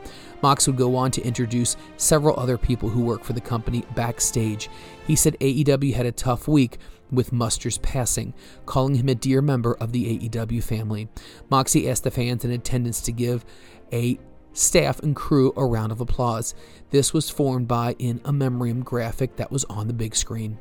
Mox 0.43 0.67
would 0.67 0.77
go 0.77 0.97
on 0.97 1.11
to 1.13 1.23
introduce 1.23 1.77
several 1.97 2.39
other 2.39 2.59
people 2.59 2.89
who 2.89 3.03
work 3.03 3.25
for 3.25 3.33
the 3.33 3.41
company 3.41 3.85
backstage. 3.95 4.69
He 5.07 5.17
said 5.17 5.39
AEW 5.41 5.95
had 5.95 6.07
a 6.07 6.13
tough 6.13 6.49
week 6.49 6.79
with 7.11 7.33
Muster's 7.33 7.79
passing, 7.79 8.35
calling 8.67 8.95
him 8.95 9.09
a 9.09 9.15
dear 9.15 9.43
member 9.43 9.75
of 9.75 9.93
the 9.93 10.19
AEW 10.19 10.63
family. 10.63 11.09
Moxie 11.51 11.89
asked 11.89 12.05
the 12.05 12.11
fans 12.11 12.45
in 12.45 12.51
attendance 12.51 13.01
to 13.03 13.13
give 13.13 13.45
a 13.93 14.19
staff 14.55 15.01
and 15.01 15.15
crew 15.15 15.53
a 15.57 15.65
round 15.65 15.93
of 15.93 16.01
applause. 16.01 16.55
This 16.91 17.13
was 17.13 17.31
formed 17.31 17.69
by 17.69 17.95
in 17.99 18.21
a 18.25 18.33
memoriam 18.33 18.83
graphic 18.83 19.37
that 19.37 19.53
was 19.53 19.65
on 19.65 19.87
the 19.87 19.95
big 19.95 20.17
screen. 20.17 20.59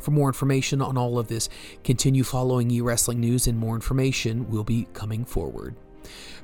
For 0.00 0.10
more 0.10 0.28
information 0.28 0.82
on 0.82 0.98
all 0.98 1.18
of 1.18 1.28
this, 1.28 1.48
continue 1.82 2.22
following 2.22 2.70
E 2.70 2.80
Wrestling 2.80 3.20
News, 3.20 3.46
and 3.46 3.58
more 3.58 3.74
information 3.74 4.50
will 4.50 4.64
be 4.64 4.88
coming 4.92 5.24
forward. 5.24 5.74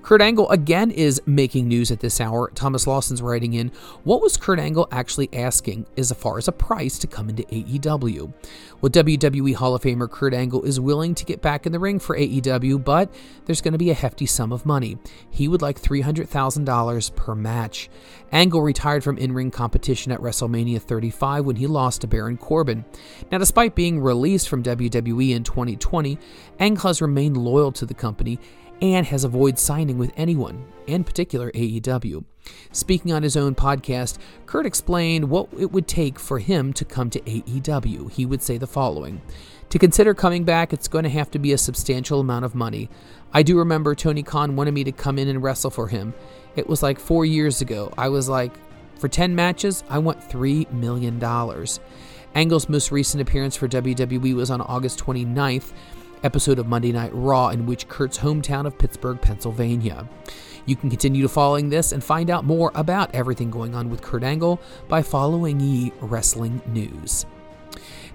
Kurt 0.03 0.21
Angle 0.21 0.51
again 0.51 0.91
is 0.91 1.23
making 1.27 1.69
news 1.69 1.93
at 1.93 2.01
this 2.01 2.21
hour. 2.21 2.51
Thomas 2.55 2.87
Lawson's 2.89 3.23
writing 3.23 3.55
in, 3.55 3.71
what 4.03 4.21
was 4.21 4.37
Kurt 4.37 4.59
Angle 4.59 4.89
actually 4.91 5.29
asking 5.33 5.87
as 5.97 6.11
far 6.13 6.39
as 6.39 6.49
a 6.49 6.53
price 6.53 6.99
to 6.99 7.07
come 7.07 7.29
into 7.29 7.45
AEW? 7.45 8.33
Well, 8.81 8.91
WWE 8.91 9.55
Hall 9.55 9.77
of 9.77 9.83
Famer 9.83 10.11
Kurt 10.11 10.35
Angle 10.35 10.65
is 10.65 10.81
willing 10.81 11.15
to 11.15 11.25
get 11.25 11.41
back 11.41 11.67
in 11.67 11.73
the 11.73 11.79
ring 11.79 12.01
for 12.01 12.17
AEW, 12.17 12.83
but 12.83 13.15
there's 13.47 13.61
going 13.61 13.73
to 13.73 13.79
be 13.79 13.91
a 13.91 13.95
hefty 13.95 14.27
sum 14.27 14.53
of 14.53 14.67
money. 14.67 14.99
He 15.31 15.47
would 15.47 15.63
like 15.63 15.81
$300,000 15.81 17.15
per 17.17 17.35
match. 17.37 17.89
Angle 18.33 18.63
retired 18.63 19.05
from 19.05 19.19
in 19.19 19.33
ring 19.33 19.53
competition 19.53 20.11
at 20.11 20.21
WrestleMania 20.21 20.81
35 20.81 21.45
when 21.45 21.57
he 21.57 21.69
lost 21.69 22.01
to 22.01 22.09
Baron 22.09 22.39
Corbin. 22.39 22.85
Now, 23.31 23.39
despite 23.39 23.77
being 23.77 24.01
released 24.01 24.49
from 24.49 24.65
WWE 24.65 25.31
in 25.31 25.45
2020, 25.45 26.19
Angle 26.59 26.89
has 26.89 27.01
remained 27.01 27.37
loyal 27.37 27.71
to 27.73 27.87
the 27.87 27.95
company 27.95 28.41
and 28.83 29.07
has 29.07 29.23
avoided 29.23 29.61
signing 29.61 29.97
with 29.97 30.13
anyone, 30.17 30.67
in 30.89 31.05
particular 31.05 31.53
AEW. 31.53 32.25
Speaking 32.73 33.13
on 33.13 33.23
his 33.23 33.37
own 33.37 33.55
podcast, 33.55 34.19
Kurt 34.45 34.67
explained 34.67 35.31
what 35.31 35.49
it 35.57 35.71
would 35.71 35.87
take 35.87 36.19
for 36.19 36.41
him 36.41 36.73
to 36.73 36.85
come 36.85 37.09
to 37.11 37.21
AEW. 37.21 38.11
He 38.11 38.27
would 38.27 38.43
say 38.43 38.59
the 38.59 38.67
following 38.67 39.23
To 39.71 39.79
consider 39.79 40.15
coming 40.15 40.43
back, 40.43 40.73
it's 40.73 40.89
going 40.89 41.05
to 41.05 41.11
have 41.11 41.31
to 41.31 41.39
be 41.39 41.53
a 41.53 41.59
substantial 41.59 42.19
amount 42.19 42.45
of 42.45 42.57
money. 42.57 42.91
I 43.33 43.45
do 43.45 43.57
remember 43.57 43.95
Tony 43.95 44.25
Khan 44.25 44.57
wanted 44.57 44.75
me 44.75 44.83
to 44.83 44.93
come 44.93 45.17
in 45.17 45.29
and 45.29 45.41
wrestle 45.41 45.71
for 45.71 45.87
him. 45.87 46.13
It 46.57 46.69
was 46.69 46.83
like 46.83 46.99
four 46.99 47.25
years 47.25 47.61
ago. 47.61 47.95
I 47.97 48.09
was 48.09 48.29
like, 48.29 48.53
for 48.99 49.09
10 49.09 49.37
matches, 49.37 49.85
I 49.89 49.99
want 49.99 50.29
$3 50.29 50.71
million. 50.73 51.23
Angle's 52.35 52.69
most 52.69 52.91
recent 52.91 53.21
appearance 53.21 53.55
for 53.55 53.69
WWE 53.69 54.35
was 54.35 54.51
on 54.51 54.61
August 54.61 54.99
29th 54.99 55.73
episode 56.23 56.59
of 56.59 56.67
Monday 56.67 56.93
Night 56.93 57.11
Raw, 57.15 57.49
in 57.49 57.67
which 57.67 57.89
Kurt's 57.89 58.19
hometown 58.19 58.67
of 58.67 58.79
Pittsburgh, 58.79 59.21
Pennsylvania. 59.21 60.09
You 60.67 60.77
can 60.77 60.91
continue 60.91 61.23
to 61.23 61.29
following 61.29 61.69
this 61.69 61.93
and 61.93 62.03
find 62.03 62.31
out 62.31 62.45
more 62.45 62.71
about 62.75 63.15
everything 63.15 63.51
going 63.51 63.75
on 63.75 63.91
with 63.91 64.03
Kurt 64.03 64.23
Angle 64.23 64.61
by 64.89 65.03
following 65.03 65.61
E 65.61 65.93
Wrestling 66.01 66.63
News. 66.67 67.27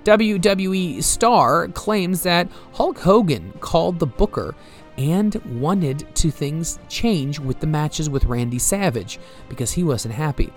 WWE 0.06 1.04
star 1.04 1.68
claims 1.70 2.24
that 2.24 2.48
Hulk 2.74 3.00
Hogan 3.00 3.52
called 3.60 4.00
the 4.00 4.06
booker 4.06 4.56
and 4.98 5.36
wanted 5.60 6.08
to 6.16 6.32
things 6.32 6.80
change 6.90 7.40
with 7.40 7.60
the 7.60 7.68
matches 7.68 8.10
with 8.10 8.26
Randy 8.26 8.60
Savage 8.60 9.20
because 9.50 9.74
he 9.74 9.84
wasn't 9.84 10.14
happy. 10.14 10.52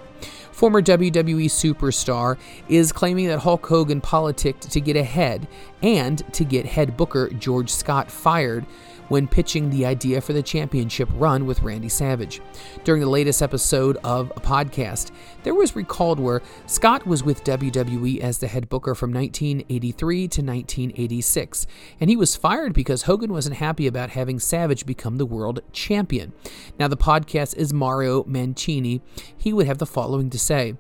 Former 0.53 0.83
WWE 0.83 1.47
superstar 1.47 2.39
is 2.69 2.93
claiming 2.93 3.29
that 3.29 3.39
Hulk 3.41 3.67
Hogan 3.67 4.01
politicked 4.01 4.71
to 4.71 4.81
get 4.81 4.97
ahead 4.97 5.47
and 5.83 6.23
to 6.35 6.45
get 6.45 6.67
head 6.67 6.97
booker 6.97 7.31
George 7.31 7.71
Scott 7.71 8.11
fired 8.11 8.67
when 9.11 9.29
pitching 9.29 9.69
the 9.69 9.85
idea 9.85 10.21
for 10.21 10.33
the 10.33 10.43
championship 10.43 11.09
run 11.15 11.45
with 11.45 11.63
Randy 11.63 11.89
Savage. 11.89 12.41
During 12.85 13.03
the 13.03 13.09
latest 13.09 13.43
episode 13.43 13.99
of 14.03 14.31
a 14.31 14.41
podcast, 14.41 15.11
there 15.43 15.55
was 15.55 15.77
recalled 15.77 16.19
where 16.19 16.41
Scott 16.67 17.07
was 17.07 17.23
with 17.23 17.45
WWE 17.45 18.21
as 18.21 18.39
the 18.39 18.47
head 18.47 18.69
booker 18.69 18.95
from 18.95 19.13
1983 19.13 20.17
to 20.29 20.43
1986, 20.43 21.67
and 22.01 22.09
he 22.09 22.17
was 22.17 22.37
fired 22.37 22.73
because 22.73 23.03
Hogan 23.03 23.33
wasn't 23.33 23.57
happy 23.57 23.87
about 23.87 24.11
having 24.11 24.39
Savage 24.39 24.87
become 24.87 25.19
the 25.19 25.27
world 25.27 25.61
champion. 25.73 26.33
Now, 26.79 26.87
the 26.87 26.97
podcast 26.97 27.57
is 27.57 27.75
Mario 27.75 28.25
Mancini. 28.25 29.03
He 29.37 29.53
would 29.53 29.67
have 29.67 29.79
the 29.79 29.87
following 29.87 30.31
to 30.31 30.39
say 30.39 30.77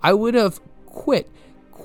I 0.00 0.12
would 0.12 0.34
have 0.34 0.60
quit 0.86 1.28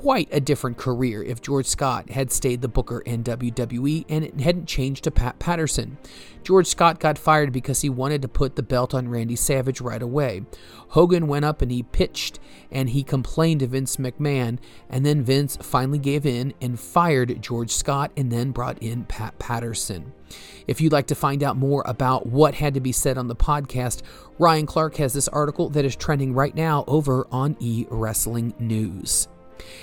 quite 0.02 0.30
a 0.32 0.40
different 0.40 0.78
career 0.78 1.22
if 1.22 1.42
George 1.42 1.66
Scott 1.66 2.10
had 2.10 2.32
stayed 2.32 2.62
the 2.62 2.70
booker 2.70 3.02
in 3.02 3.22
WWE 3.22 4.06
and 4.08 4.24
it 4.24 4.40
hadn't 4.40 4.66
changed 4.66 5.04
to 5.04 5.12
Pat 5.12 5.40
Patterson. 5.40 5.98
George 6.42 6.68
Scott 6.68 7.02
got 7.02 7.18
fired 7.18 7.52
because 7.52 7.82
he 7.82 7.90
wanted 7.90 8.22
to 8.22 8.30
put 8.30 8.56
the 8.56 8.64
belt 8.64 8.94
on 8.94 9.10
Randy 9.10 9.36
Savage 9.36 9.82
right 9.82 10.02
away. 10.02 10.44
Hogan 10.90 11.28
went 11.28 11.44
up 11.44 11.62
and 11.62 11.70
he 11.70 11.84
pitched 11.84 12.40
and 12.72 12.92
he 12.92 13.04
complained 13.04 13.60
to 13.60 13.68
Vince 13.68 13.98
McMahon, 13.98 14.58
and 14.90 15.06
then 15.06 15.22
Vince 15.22 15.58
finally 15.58 16.00
gave 16.00 16.26
in 16.26 16.54
and 16.62 16.80
fired 16.80 17.42
George 17.42 17.72
Scott 17.72 18.12
and 18.16 18.32
then 18.32 18.52
brought 18.52 18.82
in 18.82 19.04
Pat 19.04 19.38
Patterson. 19.38 20.14
If 20.66 20.80
you'd 20.80 20.94
like 20.94 21.08
to 21.08 21.16
find 21.16 21.44
out 21.44 21.58
more 21.58 21.84
about 21.86 22.26
what 22.26 22.56
had 22.56 22.76
to 22.76 22.80
be 22.80 22.94
said 22.94 23.18
on 23.18 23.28
the 23.28 23.36
podcast, 23.36 24.02
Ryan 24.38 24.66
Clark 24.66 24.96
has 24.96 25.12
this 25.14 25.28
article 25.28 25.70
that 25.72 25.84
is 25.84 25.96
trending 25.96 26.34
right 26.34 26.56
now 26.56 26.86
over 26.88 27.28
on 27.32 27.58
E 27.60 27.86
Wrestling 27.90 28.54
News. 28.60 29.28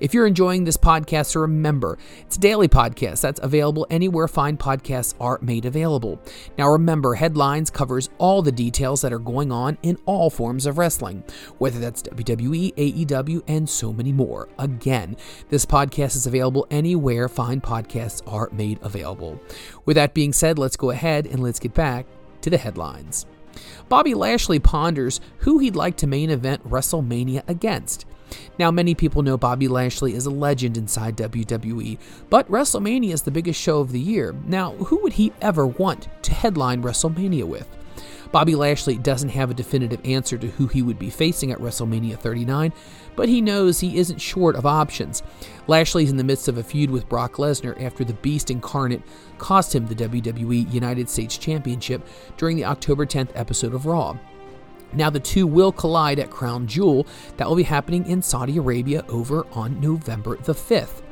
If 0.01 0.15
you're 0.15 0.27
enjoying 0.27 0.65
this 0.65 0.77
podcast, 0.77 1.41
remember 1.41 1.99
it's 2.21 2.37
a 2.37 2.41
daily 2.41 2.69
podcast 2.69 3.21
that's 3.21 3.41
available 3.43 3.87
anywhere 3.91 4.29
fine 4.29 4.57
podcasts 4.57 5.15
are 5.21 5.39
made 5.43 5.65
available. 5.65 6.21
Now, 6.59 6.69
remember, 6.71 7.15
Headlines 7.15 7.71
covers 7.71 8.09
all 8.19 8.43
the 8.43 8.53
details 8.53 9.01
that 9.03 9.13
are 9.13 9.19
going 9.19 9.53
on 9.53 9.79
in 9.83 9.99
all 10.07 10.31
forms 10.31 10.67
of 10.67 10.79
wrestling, 10.79 11.25
whether 11.59 11.79
that's 11.79 12.03
WWE, 12.03 12.75
AEW, 12.75 13.43
and 13.49 13.69
so 13.69 13.93
many 13.93 14.13
more. 14.13 14.49
Again, 14.59 15.17
this 15.49 15.67
podcast 15.67 16.17
is 16.17 16.27
available 16.27 16.67
anywhere 16.71 17.29
fine 17.29 17.61
podcasts 17.61 18.23
are 18.27 18.49
made 18.53 18.79
available. 18.83 19.41
With 19.85 19.97
that 19.97 20.15
being 20.15 20.33
said, 20.33 20.59
let's 20.59 20.77
go 20.77 20.91
ahead 20.91 21.27
and 21.27 21.43
let's 21.43 21.59
get 21.59 21.75
back 21.75 22.07
to 22.43 22.51
the 22.51 22.59
headlines. 22.59 23.27
Bobby 23.89 24.15
Lashley 24.15 24.59
ponders 24.59 25.21
who 25.39 25.59
he'd 25.59 25.77
like 25.77 25.97
to 25.99 26.07
main 26.07 26.31
event 26.31 26.69
WrestleMania 26.69 27.43
against. 27.49 28.05
Now, 28.59 28.71
many 28.71 28.95
people 28.95 29.23
know 29.23 29.37
Bobby 29.37 29.69
Lashley 29.69 30.15
is 30.15 30.27
a 30.27 30.31
legend 30.31 30.77
inside 30.77 31.17
WWE, 31.17 31.99
but 32.31 32.51
WrestleMania 32.51 33.13
is 33.13 33.23
the 33.23 33.31
biggest 33.31 33.61
show 33.61 33.81
of 33.81 33.93
the 33.93 34.01
year. 34.01 34.35
Now, 34.47 34.73
who 34.73 34.99
would 35.03 35.15
he 35.15 35.33
ever 35.41 35.67
want 35.67 36.09
to 36.23 36.33
headline 36.33 36.83
WrestleMania 36.83 37.45
with? 37.45 37.69
Bobby 38.33 38.55
Lashley 38.55 38.99
doesn't 38.99 39.31
have 39.31 39.51
a 39.51 39.55
definitive 39.55 40.01
answer 40.05 40.37
to 40.37 40.49
who 40.49 40.67
he 40.67 40.83
would 40.83 40.99
be 40.99 41.11
facing 41.11 41.53
at 41.53 41.59
WrestleMania 41.59 42.19
39, 42.19 42.73
but 43.15 43.29
he 43.29 43.41
knows 43.41 43.81
he 43.81 43.99
isn't 43.99 44.21
short 44.21 44.57
of 44.57 44.67
options. 44.67 45.23
Lashley's 45.67 46.11
in 46.11 46.17
the 46.17 46.25
midst 46.25 46.49
of 46.49 46.59
a 46.59 46.63
feud 46.63 46.91
with 46.91 47.09
Brock 47.09 47.35
Lesnar 47.35 47.81
after 47.81 48.05
the 48.05 48.15
Beast 48.15 48.51
incarnate 48.51 49.03
cost 49.39 49.75
him 49.75 49.87
the 49.87 49.95
WWE 49.95 50.73
United 50.73 51.09
States 51.09 51.39
Championship 51.39 52.07
during 52.37 52.57
the 52.57 52.65
October 52.65 53.07
10th 53.07 53.31
episode 53.35 53.75
of 53.75 53.87
Raw. 53.87 54.19
Now, 54.93 55.11
the 55.11 55.21
two 55.21 55.47
will 55.47 55.73
collide 55.73 56.19
at 56.19 56.31
Crown 56.31 56.67
Jewel. 56.67 57.07
That 57.37 57.49
will 57.49 57.57
be 57.57 57.63
happening 57.63 58.07
in 58.07 58.23
Saudi 58.23 58.59
Arabia 58.59 59.05
over 59.09 59.47
on 59.53 59.81
November 59.81 60.37
the 60.37 60.55
5th. 60.55 61.03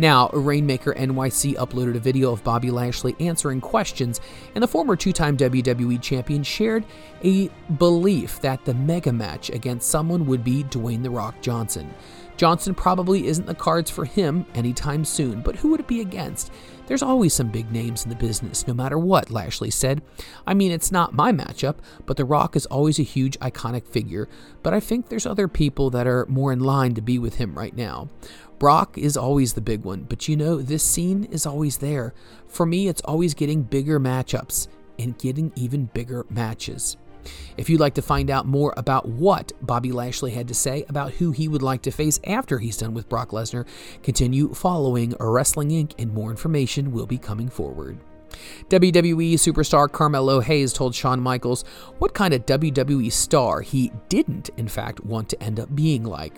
Now, 0.00 0.30
Rainmaker 0.32 0.94
NYC 0.94 1.56
uploaded 1.56 1.96
a 1.96 2.00
video 2.00 2.32
of 2.32 2.44
Bobby 2.44 2.70
Lashley 2.70 3.16
answering 3.18 3.60
questions, 3.60 4.20
and 4.54 4.62
the 4.62 4.68
former 4.68 4.94
two 4.94 5.12
time 5.12 5.36
WWE 5.36 6.00
champion 6.00 6.44
shared 6.44 6.84
a 7.24 7.50
belief 7.78 8.40
that 8.40 8.64
the 8.64 8.74
mega 8.74 9.12
match 9.12 9.50
against 9.50 9.90
someone 9.90 10.24
would 10.26 10.44
be 10.44 10.62
Dwayne 10.62 11.02
The 11.02 11.10
Rock 11.10 11.40
Johnson. 11.40 11.92
Johnson 12.36 12.76
probably 12.76 13.26
isn't 13.26 13.46
the 13.46 13.54
cards 13.56 13.90
for 13.90 14.04
him 14.04 14.46
anytime 14.54 15.04
soon, 15.04 15.42
but 15.42 15.56
who 15.56 15.70
would 15.70 15.80
it 15.80 15.88
be 15.88 16.00
against? 16.00 16.52
There's 16.88 17.02
always 17.02 17.34
some 17.34 17.48
big 17.48 17.70
names 17.70 18.04
in 18.04 18.08
the 18.08 18.16
business, 18.16 18.66
no 18.66 18.72
matter 18.72 18.98
what, 18.98 19.30
Lashley 19.30 19.70
said. 19.70 20.00
I 20.46 20.54
mean, 20.54 20.72
it's 20.72 20.90
not 20.90 21.12
my 21.12 21.32
matchup, 21.32 21.76
but 22.06 22.16
The 22.16 22.24
Rock 22.24 22.56
is 22.56 22.64
always 22.64 22.98
a 22.98 23.02
huge 23.02 23.38
iconic 23.40 23.86
figure, 23.86 24.26
but 24.62 24.72
I 24.72 24.80
think 24.80 25.08
there's 25.08 25.26
other 25.26 25.48
people 25.48 25.90
that 25.90 26.06
are 26.06 26.24
more 26.30 26.50
in 26.50 26.60
line 26.60 26.94
to 26.94 27.02
be 27.02 27.18
with 27.18 27.34
him 27.34 27.58
right 27.58 27.76
now. 27.76 28.08
Brock 28.58 28.96
is 28.96 29.18
always 29.18 29.52
the 29.52 29.60
big 29.60 29.84
one, 29.84 30.04
but 30.04 30.28
you 30.28 30.36
know, 30.36 30.62
this 30.62 30.82
scene 30.82 31.24
is 31.24 31.44
always 31.44 31.76
there. 31.76 32.14
For 32.46 32.64
me, 32.64 32.88
it's 32.88 33.02
always 33.02 33.34
getting 33.34 33.64
bigger 33.64 34.00
matchups 34.00 34.68
and 34.98 35.18
getting 35.18 35.52
even 35.56 35.90
bigger 35.92 36.24
matches. 36.30 36.96
If 37.56 37.68
you'd 37.68 37.80
like 37.80 37.94
to 37.94 38.02
find 38.02 38.30
out 38.30 38.46
more 38.46 38.72
about 38.76 39.08
what 39.08 39.52
Bobby 39.60 39.92
Lashley 39.92 40.30
had 40.32 40.48
to 40.48 40.54
say 40.54 40.84
about 40.88 41.12
who 41.12 41.32
he 41.32 41.48
would 41.48 41.62
like 41.62 41.82
to 41.82 41.90
face 41.90 42.20
after 42.26 42.58
he's 42.58 42.76
done 42.76 42.94
with 42.94 43.08
Brock 43.08 43.30
Lesnar, 43.30 43.66
continue 44.02 44.54
following 44.54 45.14
Wrestling 45.18 45.70
Inc., 45.70 45.94
and 45.98 46.12
more 46.12 46.30
information 46.30 46.92
will 46.92 47.06
be 47.06 47.18
coming 47.18 47.48
forward. 47.48 47.98
WWE 48.68 49.34
superstar 49.34 49.90
Carmelo 49.90 50.40
Hayes 50.40 50.72
told 50.72 50.94
Shawn 50.94 51.20
Michaels 51.20 51.64
what 51.98 52.14
kind 52.14 52.34
of 52.34 52.46
WWE 52.46 53.10
star 53.10 53.62
he 53.62 53.92
didn't, 54.08 54.50
in 54.56 54.68
fact, 54.68 55.04
want 55.04 55.28
to 55.30 55.42
end 55.42 55.58
up 55.58 55.74
being 55.74 56.04
like. 56.04 56.34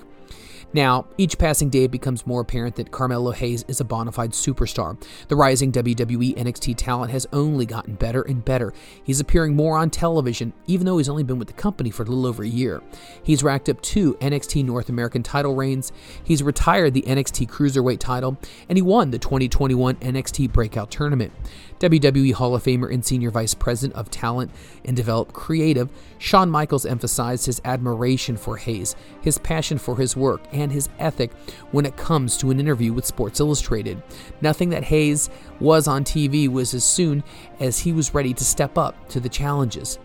Now, 0.72 1.06
each 1.18 1.36
passing 1.36 1.68
day 1.68 1.84
it 1.84 1.90
becomes 1.90 2.26
more 2.26 2.42
apparent 2.42 2.76
that 2.76 2.92
Carmelo 2.92 3.32
Hayes 3.32 3.64
is 3.66 3.80
a 3.80 3.84
bona 3.84 4.12
fide 4.12 4.30
superstar. 4.30 5.02
The 5.28 5.34
rising 5.34 5.72
WWE 5.72 6.36
NXT 6.36 6.76
talent 6.76 7.10
has 7.10 7.26
only 7.32 7.66
gotten 7.66 7.94
better 7.94 8.22
and 8.22 8.44
better. 8.44 8.72
He's 9.02 9.18
appearing 9.18 9.56
more 9.56 9.76
on 9.76 9.90
television, 9.90 10.52
even 10.66 10.86
though 10.86 10.98
he's 10.98 11.08
only 11.08 11.24
been 11.24 11.38
with 11.40 11.48
the 11.48 11.54
company 11.54 11.90
for 11.90 12.04
a 12.04 12.06
little 12.06 12.26
over 12.26 12.44
a 12.44 12.48
year. 12.48 12.82
He's 13.22 13.42
racked 13.42 13.68
up 13.68 13.80
two 13.82 14.14
NXT 14.14 14.64
North 14.64 14.88
American 14.88 15.22
title 15.24 15.56
reigns, 15.56 15.90
he's 16.22 16.42
retired 16.42 16.94
the 16.94 17.02
NXT 17.02 17.48
Cruiserweight 17.48 17.98
title, 17.98 18.38
and 18.68 18.78
he 18.78 18.82
won 18.82 19.10
the 19.10 19.18
2021 19.18 19.96
NXT 19.96 20.52
Breakout 20.52 20.90
Tournament. 20.90 21.32
WWE 21.80 22.34
Hall 22.34 22.54
of 22.54 22.62
Famer 22.62 22.92
and 22.92 23.04
Senior 23.04 23.30
Vice 23.30 23.54
President 23.54 23.98
of 23.98 24.10
Talent 24.10 24.50
and 24.84 24.94
Develop 24.94 25.32
Creative, 25.32 25.90
Shawn 26.18 26.50
Michaels 26.50 26.84
emphasized 26.84 27.46
his 27.46 27.60
admiration 27.64 28.36
for 28.36 28.58
Hayes, 28.58 28.94
his 29.22 29.38
passion 29.38 29.78
for 29.78 29.96
his 29.96 30.14
work, 30.14 30.42
his 30.68 30.90
ethic 30.98 31.32
when 31.70 31.86
it 31.86 31.96
comes 31.96 32.36
to 32.36 32.50
an 32.50 32.60
interview 32.60 32.92
with 32.92 33.06
Sports 33.06 33.40
Illustrated. 33.40 34.02
Nothing 34.42 34.68
that 34.68 34.84
Hayes 34.84 35.30
was 35.58 35.88
on 35.88 36.04
TV 36.04 36.46
was 36.46 36.74
as 36.74 36.84
soon 36.84 37.24
as 37.58 37.78
he 37.78 37.92
was 37.92 38.12
ready 38.12 38.34
to 38.34 38.44
step 38.44 38.76
up 38.76 39.08
to 39.08 39.20
the 39.20 39.30
challenges. 39.30 39.98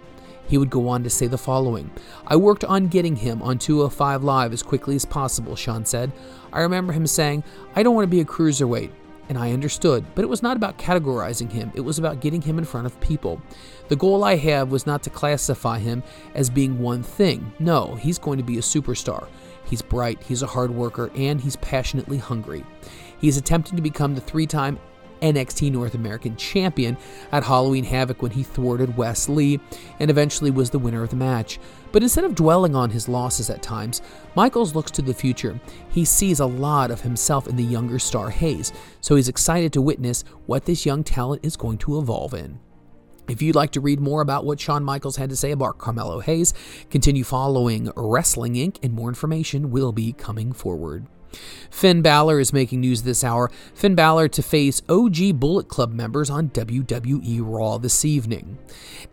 He 0.48 0.58
would 0.58 0.70
go 0.70 0.88
on 0.88 1.04
to 1.04 1.10
say 1.10 1.28
the 1.28 1.38
following 1.38 1.92
I 2.26 2.38
worked 2.38 2.64
on 2.64 2.88
getting 2.88 3.18
him 3.18 3.42
on 3.42 3.58
205 3.58 4.24
Live 4.24 4.54
as 4.54 4.64
quickly 4.64 4.96
as 4.96 5.04
possible, 5.04 5.58
Shawn 5.58 5.86
said. 5.86 6.14
I 6.54 6.62
remember 6.62 6.94
him 6.94 7.08
saying, 7.08 7.44
I 7.76 7.84
don't 7.84 7.96
want 7.96 8.06
to 8.06 8.16
be 8.16 8.22
a 8.22 8.26
cruiserweight 8.26 8.92
and 9.28 9.38
I 9.38 9.52
understood, 9.52 10.06
but 10.14 10.24
it 10.24 10.30
was 10.30 10.44
not 10.44 10.58
about 10.58 10.78
categorizing 10.78 11.52
him, 11.52 11.72
it 11.74 11.82
was 11.82 11.98
about 11.98 12.20
getting 12.20 12.42
him 12.42 12.58
in 12.58 12.66
front 12.66 12.86
of 12.86 13.00
people. 13.00 13.42
The 13.88 13.96
goal 13.96 14.24
I 14.24 14.36
have 14.36 14.72
was 14.72 14.86
not 14.86 15.04
to 15.04 15.10
classify 15.10 15.80
him 15.80 16.04
as 16.34 16.50
being 16.50 16.80
one 16.80 17.04
thing. 17.04 17.54
No, 17.60 17.96
he's 17.96 18.20
going 18.20 18.38
to 18.38 18.44
be 18.44 18.58
a 18.58 18.62
superstar. 18.62 19.28
He's 19.66 19.82
bright, 19.82 20.22
he's 20.24 20.42
a 20.42 20.48
hard 20.48 20.72
worker, 20.72 21.12
and 21.16 21.42
he's 21.42 21.56
passionately 21.58 22.18
hungry. 22.18 22.64
He's 23.20 23.38
attempting 23.38 23.76
to 23.76 23.82
become 23.82 24.16
the 24.16 24.22
three 24.22 24.46
time 24.46 24.80
NXT 25.22 25.72
North 25.72 25.96
American 25.96 26.36
champion 26.36 26.98
at 27.32 27.44
Halloween 27.44 27.84
Havoc 27.84 28.22
when 28.22 28.32
he 28.32 28.44
thwarted 28.44 28.98
Wes 28.98 29.30
Lee 29.30 29.60
and 30.00 30.10
eventually 30.10 30.52
was 30.52 30.70
the 30.70 30.80
winner 30.80 31.04
of 31.04 31.10
the 31.10 31.16
match. 31.16 31.60
But 31.92 32.04
instead 32.04 32.26
of 32.26 32.36
dwelling 32.36 32.76
on 32.76 32.90
his 32.90 33.08
losses 33.08 33.50
at 33.50 33.62
times, 33.62 34.02
Michaels 34.36 34.76
looks 34.76 34.92
to 34.92 35.02
the 35.02 35.14
future. 35.14 35.60
He 35.90 36.06
sees 36.06 36.40
a 36.40 36.46
lot 36.46 36.92
of 36.92 37.02
himself 37.02 37.48
in 37.48 37.56
the 37.56 37.64
younger 37.64 38.00
star 38.00 38.30
Hayes, 38.30 38.74
so 39.02 39.16
he's 39.16 39.30
excited 39.30 39.72
to 39.74 39.82
witness 39.82 40.24
what 40.46 40.66
this 40.66 40.86
young 40.86 41.04
talent 41.04 41.46
is 41.46 41.56
going 41.56 41.78
to 41.80 41.98
evolve 41.98 42.34
in. 42.34 42.60
If 43.28 43.42
you'd 43.42 43.56
like 43.56 43.72
to 43.72 43.82
read 43.82 44.00
more 44.00 44.22
about 44.22 44.46
what 44.46 44.60
Shawn 44.60 44.84
Michaels 44.84 45.16
had 45.16 45.32
to 45.32 45.36
say 45.36 45.52
about 45.52 45.80
Carmelo 45.80 46.20
Hayes, 46.20 46.54
continue 46.92 47.24
following 47.24 47.92
Wrestling 47.96 48.54
Inc., 48.54 48.78
and 48.84 48.94
more 48.94 49.10
information 49.10 49.72
will 49.72 49.92
be 49.92 50.14
coming 50.14 50.54
forward. 50.54 51.08
Finn 51.70 52.02
Balor 52.02 52.40
is 52.40 52.54
making 52.54 52.82
news 52.82 53.04
this 53.04 53.24
hour. 53.24 53.52
Finn 53.74 53.96
Balor 53.96 54.28
to 54.30 54.42
face 54.42 54.82
OG 54.88 55.40
Bullet 55.40 55.68
Club 55.68 55.94
members 55.94 56.30
on 56.30 56.50
WWE 56.50 57.42
Raw 57.44 57.78
this 57.78 58.06
evening. 58.06 58.58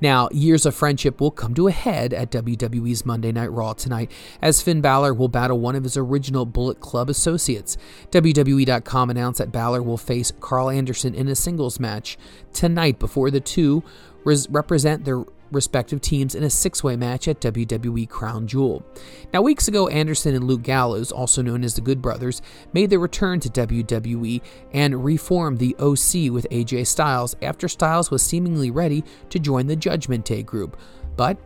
Now, 0.01 0.29
years 0.33 0.65
of 0.67 0.75
friendship 0.75 1.21
will 1.21 1.31
come 1.31 1.55
to 1.55 1.69
a 1.69 1.73
head 1.73 2.13
at 2.13 2.31
WWE's 2.31 3.05
Monday 3.05 3.33
Night 3.33 3.53
Raw 3.53 3.73
tonight, 3.73 4.11
as 4.41 4.63
Finn 4.63 4.81
Balor 4.81 5.15
will 5.15 5.29
battle 5.29 5.59
one 5.59 5.77
of 5.77 5.85
his 5.85 5.97
original 5.97 6.47
Bullet 6.47 6.81
Club 6.81 7.11
associates. 7.11 7.77
WWE.com 8.11 9.11
announced 9.11 9.39
that 9.39 9.53
Balor 9.53 9.83
will 9.83 9.99
face 9.99 10.33
Karl 10.41 10.71
Anderson 10.71 11.15
in 11.15 11.29
a 11.29 11.35
singles 11.35 11.81
match 11.81 12.17
tonight 12.53 12.99
before 12.99 13.31
the 13.31 13.41
two 13.41 13.83
res- 14.25 14.49
represent 14.51 15.05
their 15.05 15.25
respective 15.53 16.01
teams 16.01 16.35
in 16.35 16.43
a 16.43 16.51
six 16.51 16.83
way 16.83 16.97
match 16.97 17.29
at 17.29 17.41
WWE 17.41 18.09
Crown 18.09 18.47
Jewel. 18.47 18.85
Now, 19.33 19.43
weeks 19.43 19.69
ago, 19.69 19.89
Anderson 19.89 20.35
and 20.35 20.45
Luke 20.45 20.63
Gallows, 20.63 21.13
also 21.13 21.43
known 21.43 21.63
as 21.63 21.75
the 21.75 21.81
Good 21.81 22.03
Brothers, 22.03 22.43
made 22.73 22.91
their 22.91 22.99
return 22.99 23.41
to 23.41 23.49
WWE 23.49 24.41
and 24.73 25.05
reformed 25.05 25.59
the 25.59 25.77
OC 25.79 26.33
with 26.33 26.47
AJ 26.51 26.87
Styles 26.87 27.37
after 27.43 27.69
Styles 27.69 28.11
was 28.11 28.23
seemingly 28.23 28.71
ready 28.71 29.05
to 29.31 29.39
join 29.39 29.67
the 29.67 29.77
Judgment 29.77 30.25
Day 30.25 30.43
group. 30.43 30.77
But 31.17 31.39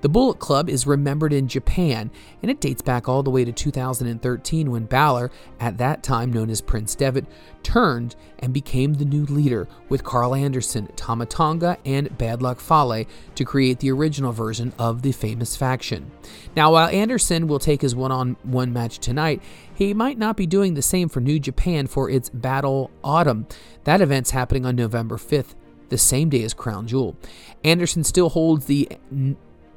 the 0.00 0.08
Bullet 0.08 0.38
Club 0.38 0.68
is 0.68 0.86
remembered 0.86 1.32
in 1.32 1.48
Japan, 1.48 2.10
and 2.42 2.50
it 2.50 2.60
dates 2.60 2.82
back 2.82 3.08
all 3.08 3.22
the 3.22 3.30
way 3.30 3.44
to 3.44 3.52
2013 3.52 4.70
when 4.70 4.84
Balor, 4.84 5.30
at 5.60 5.78
that 5.78 6.02
time 6.02 6.32
known 6.32 6.50
as 6.50 6.60
Prince 6.60 6.94
Devitt, 6.94 7.26
turned 7.62 8.16
and 8.38 8.52
became 8.52 8.94
the 8.94 9.04
new 9.04 9.24
leader 9.24 9.66
with 9.88 10.04
Karl 10.04 10.34
Anderson, 10.34 10.88
Tama 10.96 11.26
Tonga, 11.26 11.78
and 11.84 12.16
Bad 12.18 12.42
Luck 12.42 12.60
Fale 12.60 13.04
to 13.34 13.44
create 13.44 13.80
the 13.80 13.90
original 13.90 14.32
version 14.32 14.72
of 14.78 15.02
the 15.02 15.12
famous 15.12 15.56
faction. 15.56 16.10
Now, 16.54 16.72
while 16.72 16.88
Anderson 16.88 17.48
will 17.48 17.58
take 17.58 17.82
his 17.82 17.94
one 17.94 18.12
on 18.12 18.36
one 18.42 18.72
match 18.72 18.98
tonight, 18.98 19.42
he 19.74 19.94
might 19.94 20.18
not 20.18 20.36
be 20.36 20.46
doing 20.46 20.74
the 20.74 20.82
same 20.82 21.08
for 21.08 21.20
New 21.20 21.38
Japan 21.38 21.86
for 21.86 22.10
its 22.10 22.28
Battle 22.30 22.90
Autumn. 23.02 23.46
That 23.84 24.00
event's 24.00 24.30
happening 24.30 24.66
on 24.66 24.76
November 24.76 25.16
5th 25.16 25.54
the 25.88 25.98
same 25.98 26.28
day 26.28 26.42
as 26.42 26.54
Crown 26.54 26.86
Jewel. 26.86 27.16
Anderson 27.62 28.04
still 28.04 28.30
holds 28.30 28.66
the 28.66 28.88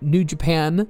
New 0.01 0.23
Japan 0.23 0.87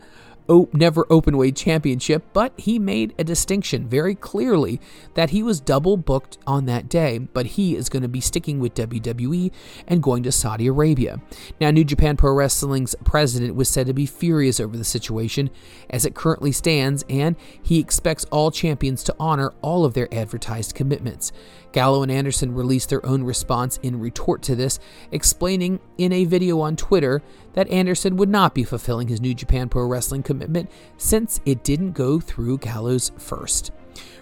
never 0.73 1.03
openweight 1.05 1.55
championship, 1.55 2.23
but 2.33 2.53
he 2.57 2.79
made 2.79 3.13
a 3.17 3.23
distinction 3.23 3.87
very 3.87 4.15
clearly 4.15 4.79
that 5.13 5.31
he 5.31 5.43
was 5.43 5.59
double 5.59 5.97
booked 5.97 6.37
on 6.47 6.65
that 6.65 6.87
day, 6.87 7.17
but 7.17 7.45
he 7.45 7.75
is 7.75 7.89
going 7.89 8.03
to 8.03 8.07
be 8.07 8.21
sticking 8.21 8.59
with 8.59 8.73
WWE 8.75 9.51
and 9.87 10.01
going 10.03 10.23
to 10.23 10.31
Saudi 10.31 10.67
Arabia. 10.67 11.21
Now, 11.59 11.71
New 11.71 11.83
Japan 11.83 12.15
Pro 12.17 12.33
Wrestling's 12.33 12.95
president 13.03 13.55
was 13.55 13.69
said 13.69 13.87
to 13.87 13.93
be 13.93 14.05
furious 14.05 14.59
over 14.59 14.77
the 14.77 14.83
situation 14.83 15.49
as 15.89 16.05
it 16.05 16.15
currently 16.15 16.51
stands, 16.51 17.03
and 17.09 17.35
he 17.61 17.79
expects 17.79 18.25
all 18.25 18.51
champions 18.51 19.03
to 19.03 19.15
honor 19.19 19.53
all 19.61 19.83
of 19.83 19.93
their 19.93 20.13
advertised 20.13 20.75
commitments. 20.75 21.31
Gallo 21.71 22.03
and 22.03 22.11
Anderson 22.11 22.53
released 22.53 22.89
their 22.89 23.05
own 23.05 23.23
response 23.23 23.77
in 23.77 23.99
retort 23.99 24.41
to 24.43 24.55
this, 24.55 24.79
explaining 25.11 25.79
in 25.97 26.11
a 26.11 26.25
video 26.25 26.59
on 26.61 26.75
Twitter 26.75 27.21
that 27.53 27.69
Anderson 27.69 28.17
would 28.17 28.29
not 28.29 28.53
be 28.53 28.63
fulfilling 28.63 29.07
his 29.07 29.21
New 29.21 29.33
Japan 29.33 29.69
Pro 29.69 29.85
Wrestling 29.85 30.23
commitment 30.23 30.69
since 30.97 31.39
it 31.45 31.63
didn't 31.63 31.91
go 31.91 32.19
through 32.19 32.59
Gallows 32.59 33.11
first. 33.17 33.71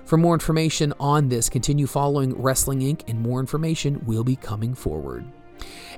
For 0.06 0.18
more 0.18 0.34
information 0.34 0.94
on 1.00 1.30
this, 1.30 1.50
continue 1.50 1.88
following 1.88 2.40
Wrestling 2.40 2.82
Inc., 2.82 3.08
and 3.10 3.20
more 3.20 3.40
information 3.40 4.06
will 4.06 4.24
be 4.24 4.36
coming 4.36 4.76
forward. 4.76 5.26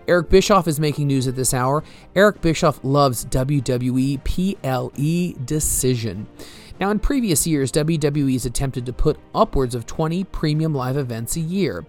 Eric 0.07 0.29
Bischoff 0.29 0.67
is 0.67 0.79
making 0.79 1.07
news 1.07 1.27
at 1.27 1.35
this 1.35 1.53
hour. 1.53 1.83
Eric 2.15 2.41
Bischoff 2.41 2.79
loves 2.83 3.25
WWE 3.25 4.23
PLE 4.23 5.45
Decision. 5.45 6.27
Now, 6.79 6.91
in 6.91 6.99
previous 6.99 7.47
years, 7.47 7.71
WWE's 7.71 8.45
attempted 8.45 8.85
to 8.85 8.93
put 8.93 9.19
upwards 9.33 9.73
of 9.73 9.87
20 9.87 10.23
premium 10.25 10.75
live 10.75 10.95
events 10.95 11.35
a 11.35 11.39
year. 11.39 11.85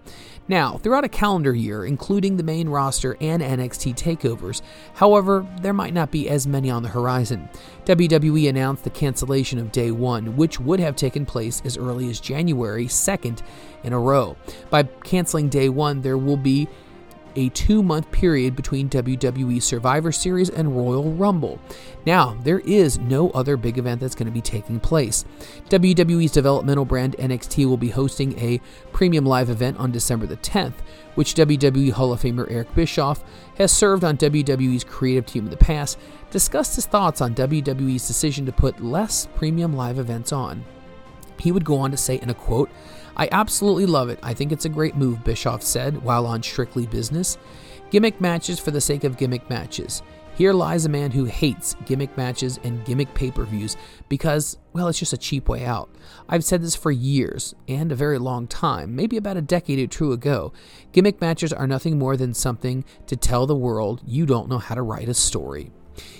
Now, 0.47 0.77
throughout 0.77 1.03
a 1.03 1.09
calendar 1.09 1.53
year, 1.53 1.85
including 1.85 2.35
the 2.35 2.43
main 2.43 2.69
roster 2.69 3.15
and 3.21 3.43
NXT 3.43 3.95
takeovers, 3.95 4.63
however, 4.95 5.45
there 5.61 5.73
might 5.73 5.93
not 5.93 6.09
be 6.09 6.27
as 6.27 6.47
many 6.47 6.71
on 6.71 6.81
the 6.81 6.89
horizon. 6.89 7.47
WWE 7.85 8.49
announced 8.49 8.83
the 8.83 8.89
cancellation 8.89 9.59
of 9.59 9.71
Day 9.71 9.91
1, 9.91 10.35
which 10.35 10.59
would 10.59 10.79
have 10.79 10.95
taken 10.95 11.23
place 11.23 11.61
as 11.65 11.77
early 11.77 12.09
as 12.09 12.19
January 12.19 12.85
2nd 12.85 13.43
in 13.83 13.93
a 13.93 13.99
row. 13.99 14.35
By 14.71 14.83
canceling 14.83 15.49
Day 15.49 15.69
1, 15.69 16.01
there 16.01 16.17
will 16.17 16.37
be 16.37 16.67
a 17.39 17.49
two 17.49 17.81
month 17.81 18.11
period 18.11 18.55
between 18.55 18.89
WWE 18.89 19.61
Survivor 19.61 20.11
Series 20.11 20.49
and 20.49 20.75
Royal 20.75 21.13
Rumble. 21.13 21.57
Now, 22.05 22.37
there 22.43 22.59
is 22.59 22.99
no 22.99 23.29
other 23.31 23.55
big 23.55 23.77
event 23.77 24.01
that's 24.01 24.15
going 24.15 24.27
to 24.27 24.31
be 24.31 24.41
taking 24.41 24.79
place. 24.79 25.23
WWE's 25.69 26.33
developmental 26.33 26.83
brand 26.83 27.15
NXT 27.17 27.65
will 27.65 27.77
be 27.77 27.89
hosting 27.89 28.37
a 28.37 28.59
premium 28.91 29.25
live 29.25 29.49
event 29.49 29.77
on 29.77 29.91
December 29.91 30.25
the 30.25 30.37
10th, 30.37 30.75
which 31.15 31.33
WWE 31.35 31.91
Hall 31.91 32.11
of 32.11 32.21
Famer 32.21 32.51
Eric 32.51 32.75
Bischoff 32.75 33.23
has 33.57 33.71
served 33.71 34.03
on 34.03 34.17
WWE's 34.17 34.83
creative 34.83 35.25
team 35.25 35.45
in 35.45 35.51
the 35.51 35.57
past, 35.57 35.97
discussed 36.31 36.75
his 36.75 36.85
thoughts 36.85 37.21
on 37.21 37.35
WWE's 37.35 38.07
decision 38.07 38.45
to 38.45 38.51
put 38.51 38.83
less 38.83 39.27
premium 39.35 39.73
live 39.73 39.97
events 39.97 40.33
on. 40.33 40.65
He 41.39 41.53
would 41.53 41.63
go 41.63 41.77
on 41.77 41.91
to 41.91 41.97
say 41.97 42.19
in 42.21 42.29
a 42.29 42.33
quote, 42.33 42.69
I 43.19 43.27
absolutely 43.33 43.85
love 43.85 44.07
it. 44.07 44.17
I 44.23 44.33
think 44.33 44.53
it's 44.53 44.63
a 44.63 44.69
great 44.69 44.95
move, 44.95 45.25
Bischoff 45.25 45.61
said 45.61 46.01
while 46.03 46.25
on 46.25 46.41
Strictly 46.41 46.87
Business. 46.87 47.37
Gimmick 47.91 48.21
matches 48.21 48.59
for 48.59 48.71
the 48.71 48.79
sake 48.79 49.03
of 49.03 49.17
gimmick 49.17 49.49
matches. 49.49 50.01
Here 50.35 50.53
lies 50.53 50.85
a 50.85 50.89
man 50.89 51.11
who 51.11 51.25
hates 51.25 51.75
gimmick 51.85 52.15
matches 52.15 52.61
and 52.63 52.85
gimmick 52.85 53.13
pay 53.13 53.29
per 53.29 53.43
views 53.43 53.75
because, 54.07 54.57
well, 54.71 54.87
it's 54.87 54.99
just 54.99 55.11
a 55.11 55.17
cheap 55.17 55.49
way 55.49 55.65
out. 55.65 55.93
I've 56.29 56.45
said 56.45 56.61
this 56.61 56.77
for 56.77 56.91
years 56.91 57.53
and 57.67 57.91
a 57.91 57.95
very 57.95 58.19
long 58.19 58.47
time, 58.47 58.95
maybe 58.95 59.17
about 59.17 59.35
a 59.35 59.41
decade 59.41 59.79
or 59.79 59.87
two 59.87 60.13
ago. 60.13 60.53
Gimmick 60.93 61.19
matches 61.19 61.51
are 61.51 61.67
nothing 61.67 61.99
more 61.99 62.15
than 62.15 62.33
something 62.33 62.85
to 63.07 63.17
tell 63.17 63.45
the 63.45 63.53
world 63.53 64.01
you 64.05 64.25
don't 64.25 64.47
know 64.47 64.59
how 64.59 64.75
to 64.75 64.81
write 64.81 65.09
a 65.09 65.13
story. 65.13 65.71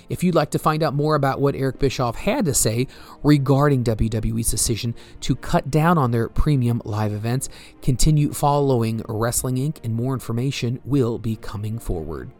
If 0.08 0.24
you'd 0.24 0.34
like 0.34 0.50
to 0.50 0.58
find 0.58 0.82
out 0.82 0.94
more 0.94 1.14
about 1.14 1.40
what 1.40 1.54
Eric 1.54 1.78
Bischoff 1.78 2.16
had 2.16 2.44
to 2.46 2.54
say 2.54 2.86
regarding 3.22 3.84
WWE's 3.84 4.50
decision 4.50 4.94
to 5.20 5.36
cut 5.36 5.70
down 5.70 5.98
on 5.98 6.10
their 6.10 6.28
premium 6.28 6.82
live 6.84 7.12
events, 7.12 7.48
continue 7.82 8.32
following 8.32 9.02
Wrestling 9.08 9.56
Inc., 9.56 9.78
and 9.84 9.94
more 9.94 10.14
information 10.14 10.80
will 10.84 11.18
be 11.18 11.36
coming 11.36 11.78
forward. 11.78 12.30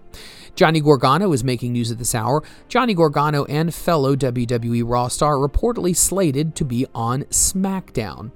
Johnny 0.55 0.81
Gargano 0.81 1.33
is 1.33 1.44
making 1.44 1.72
news 1.72 1.90
at 1.90 1.98
this 1.98 2.14
hour. 2.14 2.42
Johnny 2.68 2.94
Gargano 2.94 3.44
and 3.44 3.72
fellow 3.74 4.16
WWE 4.16 4.83
Raw 4.85 5.09
star 5.09 5.37
reportedly 5.37 5.96
slated 5.96 6.55
to 6.57 6.64
be 6.64 6.87
on 6.94 7.22
SmackDown. 7.24 8.33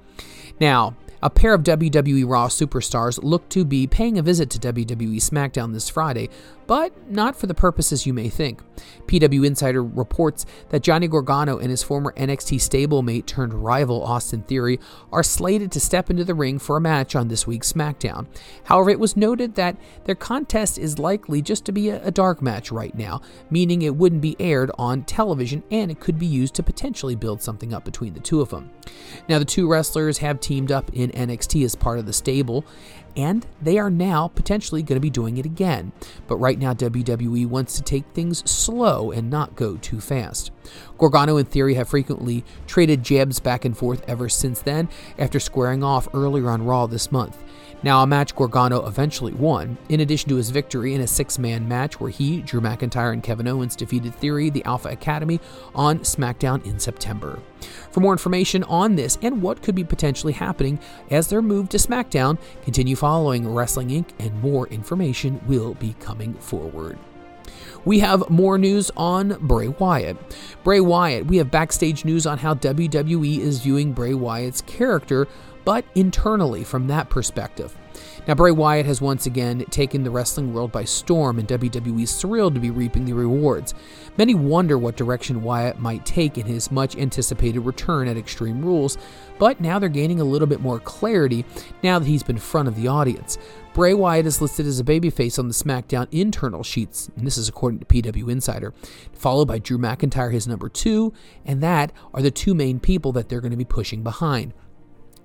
Now, 0.61 0.97
a 1.23 1.31
pair 1.31 1.55
of 1.55 1.63
WWE 1.63 2.29
Raw 2.29 2.49
superstars 2.49 3.19
look 3.23 3.49
to 3.49 3.65
be 3.65 3.87
paying 3.87 4.19
a 4.19 4.23
visit 4.23 4.51
to 4.51 4.59
WWE 4.59 5.17
SmackDown 5.17 5.73
this 5.73 5.89
Friday, 5.89 6.29
but 6.67 7.11
not 7.11 7.37
for 7.37 7.47
the 7.47 7.55
purposes 7.55 8.07
you 8.07 8.13
may 8.15 8.29
think. 8.29 8.63
PW 9.07 9.47
Insider 9.47 9.83
reports 9.83 10.47
that 10.71 10.83
Johnny 10.83 11.09
Gargano 11.09 11.59
and 11.59 11.71
his 11.71 11.83
former 11.83 12.13
NXT 12.17 12.57
stablemate 12.59 13.27
turned 13.27 13.55
rival 13.55 14.03
Austin 14.03 14.43
Theory 14.43 14.81
are 15.13 15.23
slated 15.23 15.71
to 15.73 15.81
step 15.81 16.11
into 16.11 16.25
the 16.25 16.35
ring 16.35 16.59
for 16.59 16.77
a 16.77 16.81
match 16.81 17.15
on 17.15 17.29
this 17.29 17.47
week's 17.47 17.73
SmackDown. 17.73 18.27
However, 18.65 18.91
it 18.91 19.01
was 19.01 19.17
noted 19.17 19.55
that 19.55 19.77
their 20.05 20.15
contest 20.15 20.79
is 20.79 20.99
likely 20.99 21.43
just 21.43 21.65
to 21.67 21.73
be 21.73 21.91
a, 21.91 22.15
dark 22.15 22.41
match 22.41 22.71
right 22.71 22.95
now, 22.95 23.21
meaning 23.51 23.83
it 23.83 23.97
wouldn't 23.97 24.23
be 24.23 24.37
aired 24.39 24.71
on 24.79 25.03
television 25.03 25.65
and 25.73 25.91
it 25.91 25.99
could 25.99 26.17
be 26.17 26.27
used 26.27 26.55
to 26.55 26.63
potentially 26.63 27.17
build 27.17 27.43
something 27.43 27.75
up 27.75 27.85
between 27.85 28.15
the 28.15 28.21
two 28.21 28.41
of 28.41 28.51
them. 28.51 28.71
Now, 29.29 29.41
the 29.41 29.45
two 29.45 29.69
wrestlers 29.69 30.19
have 30.19 30.39
teamed 30.39 30.71
up 30.71 30.91
in 30.93 31.11
NXT 31.11 31.65
as 31.65 31.75
part 31.75 31.99
of 31.99 32.07
the 32.07 32.13
stable, 32.13 32.65
and 33.17 33.47
they 33.61 33.79
are 33.79 33.91
now 33.91 34.29
potentially 34.29 34.83
going 34.83 34.97
to 34.97 35.01
be 35.01 35.11
doing 35.11 35.37
it 35.37 35.47
again. 35.47 35.93
But 36.27 36.37
right 36.37 36.59
now, 36.59 36.75
WWE 36.75 37.47
wants 37.47 37.77
to 37.77 37.83
take 37.83 38.05
things 38.13 38.49
slow 38.51 39.11
and 39.11 39.31
not 39.31 39.57
go 39.57 39.77
too 39.77 40.01
fast. 40.01 40.51
Gargano 40.99 41.37
and 41.37 41.49
Theory 41.49 41.75
have 41.75 41.89
frequently 41.89 42.45
traded 42.67 43.03
jabs 43.03 43.41
back 43.41 43.65
and 43.65 43.77
forth 43.77 44.05
ever 44.09 44.29
since 44.29 44.61
then, 44.61 44.89
after 45.19 45.39
squaring 45.41 45.83
off 45.83 46.09
earlier 46.15 46.51
on 46.51 46.65
Raw 46.65 46.87
this 46.87 47.13
month. 47.13 47.43
Now, 47.85 48.03
a 48.03 48.07
match 48.07 48.35
Gargano 48.35 48.87
eventually 48.87 49.35
won, 49.35 49.77
in 49.91 50.01
addition 50.01 50.31
to 50.31 50.37
his 50.37 50.49
victory 50.49 50.95
in 50.95 51.03
a 51.03 51.07
six 51.07 51.39
man 51.39 51.69
match 51.69 52.01
where 52.01 52.09
he, 52.09 52.41
Drew 52.41 52.63
McIntyre, 52.63 53.13
and 53.13 53.23
Kevin 53.23 53.47
Owens 53.47 53.77
defeated 53.77 54.15
Theory, 54.15 54.49
the 54.49 54.65
Alpha 54.65 54.89
Academy, 54.89 55.39
on 55.75 55.99
SmackDown 55.99 56.65
in 56.65 56.79
September. 56.79 57.41
For 57.95 58.01
more 58.01 58.11
information 58.11 58.65
on 58.65 58.97
this 58.97 59.19
and 59.23 59.41
what 59.41 59.63
could 59.63 59.77
be 59.77 59.85
potentially 59.85 60.33
happening 60.33 60.81
as 61.13 61.29
their 61.29 61.41
move 61.41 61.69
to 61.69 61.77
SmackDown, 61.77 62.39
continue 62.65 62.97
following 62.97 63.49
Wrestling 63.49 63.91
Inc., 63.91 64.07
and 64.19 64.43
more 64.43 64.67
information 64.67 65.41
will 65.47 65.75
be 65.75 65.95
coming 66.01 66.35
forward. 66.35 66.99
We 67.85 68.01
have 68.01 68.29
more 68.29 68.59
news 68.59 68.91
on 68.97 69.37
Bray 69.43 69.69
Wyatt. 69.69 70.17
Bray 70.65 70.81
Wyatt, 70.81 71.27
we 71.27 71.37
have 71.37 71.53
backstage 71.53 72.05
news 72.05 72.27
on 72.27 72.39
how 72.39 72.55
WWE 72.55 73.39
is 73.39 73.61
viewing 73.61 73.93
Bray 73.93 74.15
Wyatt's 74.15 74.63
character 74.63 75.29
but 75.65 75.85
internally 75.95 76.65
from 76.65 76.89
that 76.89 77.11
perspective. 77.11 77.77
Now, 78.27 78.35
Bray 78.35 78.53
Wyatt 78.53 78.87
has 78.87 79.03
once 79.03 79.27
again 79.27 79.67
taken 79.71 80.03
the 80.03 80.11
wrestling 80.11 80.55
world 80.55 80.73
by 80.73 80.85
storm, 80.85 81.39
and 81.39 81.47
WWE 81.47 82.05
is 82.05 82.19
thrilled 82.19 82.55
to 82.55 82.61
be 82.61 82.71
reaping 82.71 83.05
the 83.05 83.13
rewards. 83.13 83.75
Many 84.17 84.35
wonder 84.35 84.79
what 84.79 84.97
direction 84.97 85.43
Wyatt 85.43 85.79
might 85.79 86.07
take 86.07 86.39
in 86.39 86.47
his 86.47 86.71
much 86.71 86.97
anticipated 86.97 87.61
return 87.61 88.09
at 88.09 88.17
Extreme 88.17 88.65
Rules, 88.65 88.97
but 89.39 89.61
now 89.61 89.79
they're 89.79 89.91
gaining 89.91 90.23
a 90.23 90.25
little 90.25 90.49
bit 90.49 90.61
more 90.61 90.81
clarity 90.81 91.45
now 91.83 91.99
that 91.99 92.09
he's 92.09 92.23
been 92.23 92.39
front 92.39 92.67
of 92.67 92.77
the 92.77 92.89
audience. 92.89 93.37
Bray 93.75 93.93
Wyatt 93.93 94.25
is 94.25 94.41
listed 94.41 94.67
as 94.67 94.81
a 94.81 94.85
babyface 94.85 95.39
on 95.39 95.49
the 95.49 95.55
SmackDown 95.55 96.09
internal 96.11 96.63
sheets, 96.63 97.11
and 97.17 97.27
this 97.27 97.37
is 97.37 97.49
according 97.49 97.81
to 97.81 97.85
PW 97.87 98.31
Insider, 98.31 98.73
followed 99.13 99.49
by 99.49 99.59
Drew 99.59 99.77
McIntyre, 99.77 100.33
his 100.33 100.49
number 100.49 100.71
two, 100.71 101.13
and 101.45 101.63
that 101.63 101.93
are 102.15 102.23
the 102.23 102.31
two 102.31 102.55
main 102.55 102.81
people 102.81 103.13
that 103.13 103.29
they're 103.29 103.43
going 103.43 103.51
to 103.51 103.57
be 103.59 103.65
pushing 103.65 104.03
behind. 104.03 104.55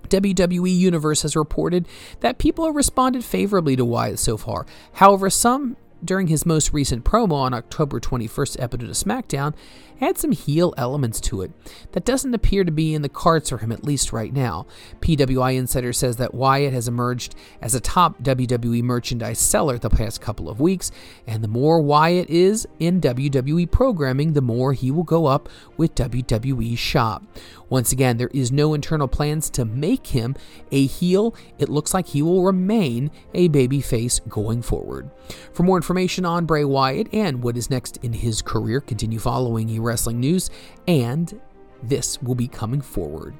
WWE 0.07 0.75
Universe 0.75 1.21
has 1.21 1.35
reported 1.35 1.87
that 2.21 2.37
people 2.37 2.65
have 2.65 2.75
responded 2.75 3.23
favorably 3.23 3.75
to 3.75 3.85
Wyatt 3.85 4.19
so 4.19 4.37
far. 4.37 4.65
However, 4.93 5.29
some 5.29 5.77
during 6.03 6.27
his 6.27 6.45
most 6.45 6.73
recent 6.73 7.03
promo 7.03 7.33
on 7.33 7.53
October 7.53 7.99
21st 7.99 8.61
episode 8.61 8.89
of 8.89 8.95
SmackDown 8.95 9.53
had 9.99 10.17
some 10.17 10.31
heel 10.31 10.73
elements 10.77 11.19
to 11.21 11.41
it 11.41 11.51
that 11.91 12.05
doesn't 12.05 12.33
appear 12.33 12.63
to 12.63 12.71
be 12.71 12.93
in 12.93 13.01
the 13.01 13.09
cards 13.09 13.49
for 13.49 13.57
him 13.57 13.71
at 13.71 13.83
least 13.83 14.11
right 14.13 14.33
now. 14.33 14.65
PWI 15.01 15.57
Insider 15.57 15.93
says 15.93 16.17
that 16.17 16.33
Wyatt 16.33 16.73
has 16.73 16.87
emerged 16.87 17.35
as 17.61 17.75
a 17.75 17.79
top 17.79 18.21
WWE 18.21 18.81
merchandise 18.83 19.39
seller 19.39 19.77
the 19.77 19.89
past 19.89 20.21
couple 20.21 20.49
of 20.49 20.59
weeks, 20.59 20.91
and 21.27 21.43
the 21.43 21.47
more 21.47 21.81
Wyatt 21.81 22.29
is 22.29 22.67
in 22.79 23.01
WWE 23.01 23.69
programming, 23.69 24.33
the 24.33 24.41
more 24.41 24.73
he 24.73 24.91
will 24.91 25.03
go 25.03 25.25
up 25.25 25.49
with 25.77 25.95
WWE 25.95 26.77
shop. 26.77 27.23
Once 27.69 27.91
again, 27.91 28.17
there 28.17 28.31
is 28.33 28.51
no 28.51 28.73
internal 28.73 29.07
plans 29.07 29.49
to 29.51 29.63
make 29.63 30.07
him 30.07 30.35
a 30.71 30.87
heel. 30.87 31.35
It 31.59 31.69
looks 31.69 31.93
like 31.93 32.07
he 32.07 32.21
will 32.21 32.43
remain 32.43 33.11
a 33.33 33.47
babyface 33.49 34.27
going 34.27 34.63
forward. 34.63 35.09
For 35.53 35.61
more 35.63 35.77
information 35.77 36.25
on 36.25 36.45
Bray 36.45 36.63
Wyatt 36.63 37.13
and 37.13 37.43
what 37.43 37.57
is 37.57 37.69
next 37.69 37.97
in 37.97 38.13
his 38.13 38.41
career, 38.41 38.81
continue 38.81 39.19
following 39.19 39.67
Wrestling 39.89 40.19
News, 40.19 40.49
and 40.87 41.41
this 41.83 42.21
will 42.21 42.35
be 42.35 42.47
coming 42.47 42.81
forward. 42.81 43.35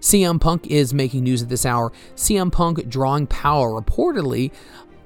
CM 0.00 0.40
Punk 0.40 0.66
is 0.68 0.94
making 0.94 1.24
news 1.24 1.42
at 1.42 1.48
this 1.48 1.66
hour. 1.66 1.92
CM 2.14 2.52
Punk 2.52 2.88
drawing 2.88 3.26
power 3.26 3.70
reportedly 3.70 4.52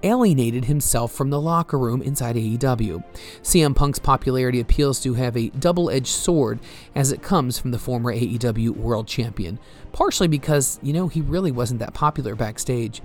alienated 0.02 0.66
himself 0.66 1.12
from 1.12 1.30
the 1.30 1.40
locker 1.40 1.78
room 1.78 2.02
inside 2.02 2.36
AEW. 2.36 3.02
CM 3.42 3.74
Punk's 3.74 3.98
popularity 3.98 4.60
appeals 4.60 5.00
to 5.00 5.14
have 5.14 5.36
a 5.36 5.48
double 5.50 5.90
edged 5.90 6.08
sword 6.08 6.60
as 6.94 7.12
it 7.12 7.22
comes 7.22 7.58
from 7.58 7.70
the 7.70 7.78
former 7.78 8.14
AEW 8.14 8.70
World 8.76 9.06
Champion, 9.06 9.58
partially 9.92 10.28
because, 10.28 10.78
you 10.82 10.92
know, 10.92 11.08
he 11.08 11.20
really 11.20 11.52
wasn't 11.52 11.80
that 11.80 11.94
popular 11.94 12.34
backstage. 12.34 13.02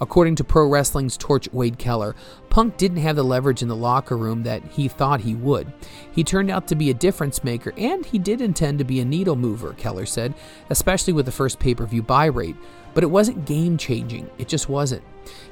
According 0.00 0.36
to 0.36 0.44
Pro 0.44 0.66
Wrestling's 0.68 1.16
Torch 1.16 1.48
Wade 1.52 1.78
Keller, 1.78 2.14
Punk 2.48 2.76
didn't 2.76 2.98
have 2.98 3.16
the 3.16 3.22
leverage 3.22 3.62
in 3.62 3.68
the 3.68 3.76
locker 3.76 4.16
room 4.16 4.42
that 4.42 4.62
he 4.64 4.88
thought 4.88 5.20
he 5.20 5.34
would. 5.34 5.72
He 6.12 6.24
turned 6.24 6.50
out 6.50 6.66
to 6.68 6.74
be 6.74 6.90
a 6.90 6.94
difference 6.94 7.44
maker, 7.44 7.72
and 7.76 8.04
he 8.04 8.18
did 8.18 8.40
intend 8.40 8.78
to 8.78 8.84
be 8.84 9.00
a 9.00 9.04
needle 9.04 9.36
mover, 9.36 9.74
Keller 9.74 10.06
said, 10.06 10.34
especially 10.70 11.12
with 11.12 11.26
the 11.26 11.32
first 11.32 11.58
pay 11.58 11.74
per 11.74 11.86
view 11.86 12.02
buy 12.02 12.26
rate. 12.26 12.56
But 12.92 13.04
it 13.04 13.10
wasn't 13.10 13.46
game 13.46 13.76
changing, 13.76 14.28
it 14.38 14.48
just 14.48 14.68
wasn't. 14.68 15.02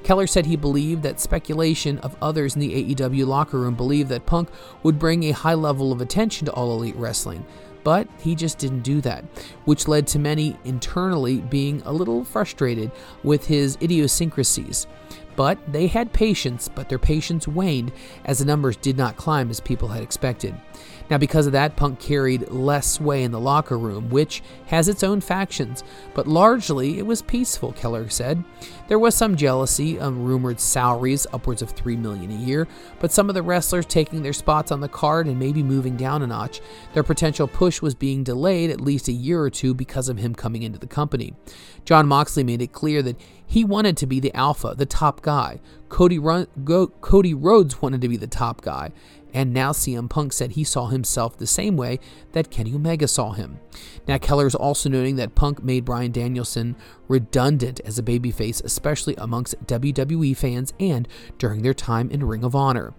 Keller 0.03 0.27
said 0.27 0.47
he 0.47 0.57
believed 0.57 1.03
that 1.03 1.21
speculation 1.21 1.99
of 1.99 2.17
others 2.23 2.55
in 2.55 2.61
the 2.61 2.95
AEW 2.95 3.27
locker 3.27 3.59
room 3.59 3.75
believed 3.75 4.09
that 4.11 4.27
Punk 4.27 4.49
would 4.83 4.99
bring 4.99 5.25
a 5.25 5.33
high 5.33 5.55
level 5.55 5.93
of 5.93 6.01
attention 6.01 6.47
to 6.47 6.53
All 6.53 6.73
Elite 6.73 6.97
Wrestling, 6.97 7.45
but 7.85 8.09
he 8.21 8.35
just 8.35 8.59
didn't 8.59 8.83
do 8.83 9.01
that, 9.03 9.25
which 9.64 9.88
led 9.88 10.07
to 10.09 10.19
many 10.19 10.57
internally 10.64 11.38
being 11.38 11.83
a 11.85 11.93
little 11.93 12.25
frustrated 12.25 12.91
with 13.23 13.47
his 13.47 13.77
idiosyncrasies. 13.81 14.87
But 15.38 15.72
they 15.72 15.87
had 15.87 16.12
patience, 16.12 16.66
but 16.66 16.88
their 16.88 16.98
patience 16.98 17.46
waned 17.46 17.92
as 18.24 18.40
the 18.40 18.44
numbers 18.44 18.77
did 18.77 18.98
not 18.98 19.16
climb 19.16 19.51
as 19.51 19.61
people 19.61 19.87
had 19.87 20.03
expected. 20.03 20.53
Now, 21.11 21.16
because 21.16 21.46
of 21.46 21.53
that, 21.53 21.77
Punk 21.77 22.01
carried 22.01 22.51
less 22.51 22.94
sway 22.94 23.22
in 23.22 23.31
the 23.31 23.38
locker 23.38 23.79
room, 23.79 24.11
which 24.11 24.42
has 24.66 24.88
its 24.88 25.05
own 25.05 25.20
factions, 25.20 25.85
but 26.12 26.27
largely 26.27 26.98
it 26.98 27.06
was 27.06 27.23
peaceful, 27.23 27.73
Keller 27.73 28.08
said. 28.08 28.42
There 28.88 28.98
was 28.98 29.15
some 29.15 29.37
jealousy 29.37 29.98
of 29.98 30.19
rumored 30.19 30.58
salaries, 30.58 31.27
upwards 31.33 31.63
of 31.63 31.71
3 31.71 31.96
million 31.96 32.33
a 32.33 32.35
year, 32.35 32.67
but 32.98 33.13
some 33.13 33.29
of 33.29 33.37
the 33.37 33.42
wrestlers 33.42 33.87
taking 33.87 34.23
their 34.23 34.33
spots 34.33 34.73
on 34.73 34.81
the 34.81 34.88
card 34.88 35.29
and 35.29 35.38
maybe 35.38 35.63
moving 35.63 35.96
down 35.96 36.23
a 36.23 36.27
notch. 36.27 36.60
Their 36.94 37.04
potential 37.04 37.46
push 37.46 37.81
was 37.81 37.94
being 37.94 38.25
delayed 38.25 38.71
at 38.71 38.81
least 38.81 39.06
a 39.06 39.13
year 39.13 39.40
or 39.40 39.50
two 39.50 39.73
because 39.73 40.08
of 40.08 40.19
him 40.19 40.35
coming 40.35 40.65
into 40.65 40.81
the 40.81 40.88
company. 40.88 41.33
Jon 41.85 42.08
Moxley 42.08 42.44
made 42.44 42.60
it 42.60 42.73
clear 42.73 43.02
that 43.02 43.17
he 43.51 43.65
wanted 43.65 43.96
to 43.96 44.07
be 44.07 44.21
the 44.21 44.33
alpha, 44.37 44.75
the 44.77 44.85
top 44.85 45.23
guy. 45.23 45.59
Cody, 45.88 46.19
Run- 46.19 46.49
Go- 46.65 46.88
Cody 46.88 47.33
Rhodes 47.33 47.81
wanted 47.81 48.03
to 48.03 48.09
be 48.09 48.19
the 48.19 48.27
top 48.27 48.61
guy. 48.61 48.92
And 49.39 49.55
now 49.55 49.71
CM 49.71 50.11
Punk 50.11 50.33
said 50.33 50.51
he 50.51 50.65
saw 50.65 50.89
himself 50.89 51.39
the 51.39 51.47
same 51.47 51.77
way 51.77 52.01
that 52.33 52.51
Kenny 52.51 52.75
Omega 52.75 53.07
saw 53.07 53.31
him. 53.31 53.61
Now, 54.09 54.19
Keller 54.19 54.49
is 54.49 54.55
also 54.57 54.89
noting 54.89 55.15
that 55.15 55.37
Punk 55.37 55.63
made 55.63 55.85
Bryan 55.85 56.11
Danielson 56.11 56.75
redundant 57.07 57.81
as 57.85 58.01
a 58.01 58.03
babyface, 58.03 58.63
especially 58.65 59.15
amongst 59.17 59.55
WWE 59.65 60.37
fans 60.37 60.73
and 60.81 61.07
during 61.39 61.63
their 61.63 61.73
time 61.73 62.11
in 62.11 62.25
Ring 62.25 62.43
of 62.43 62.57
Honor. 62.57 62.95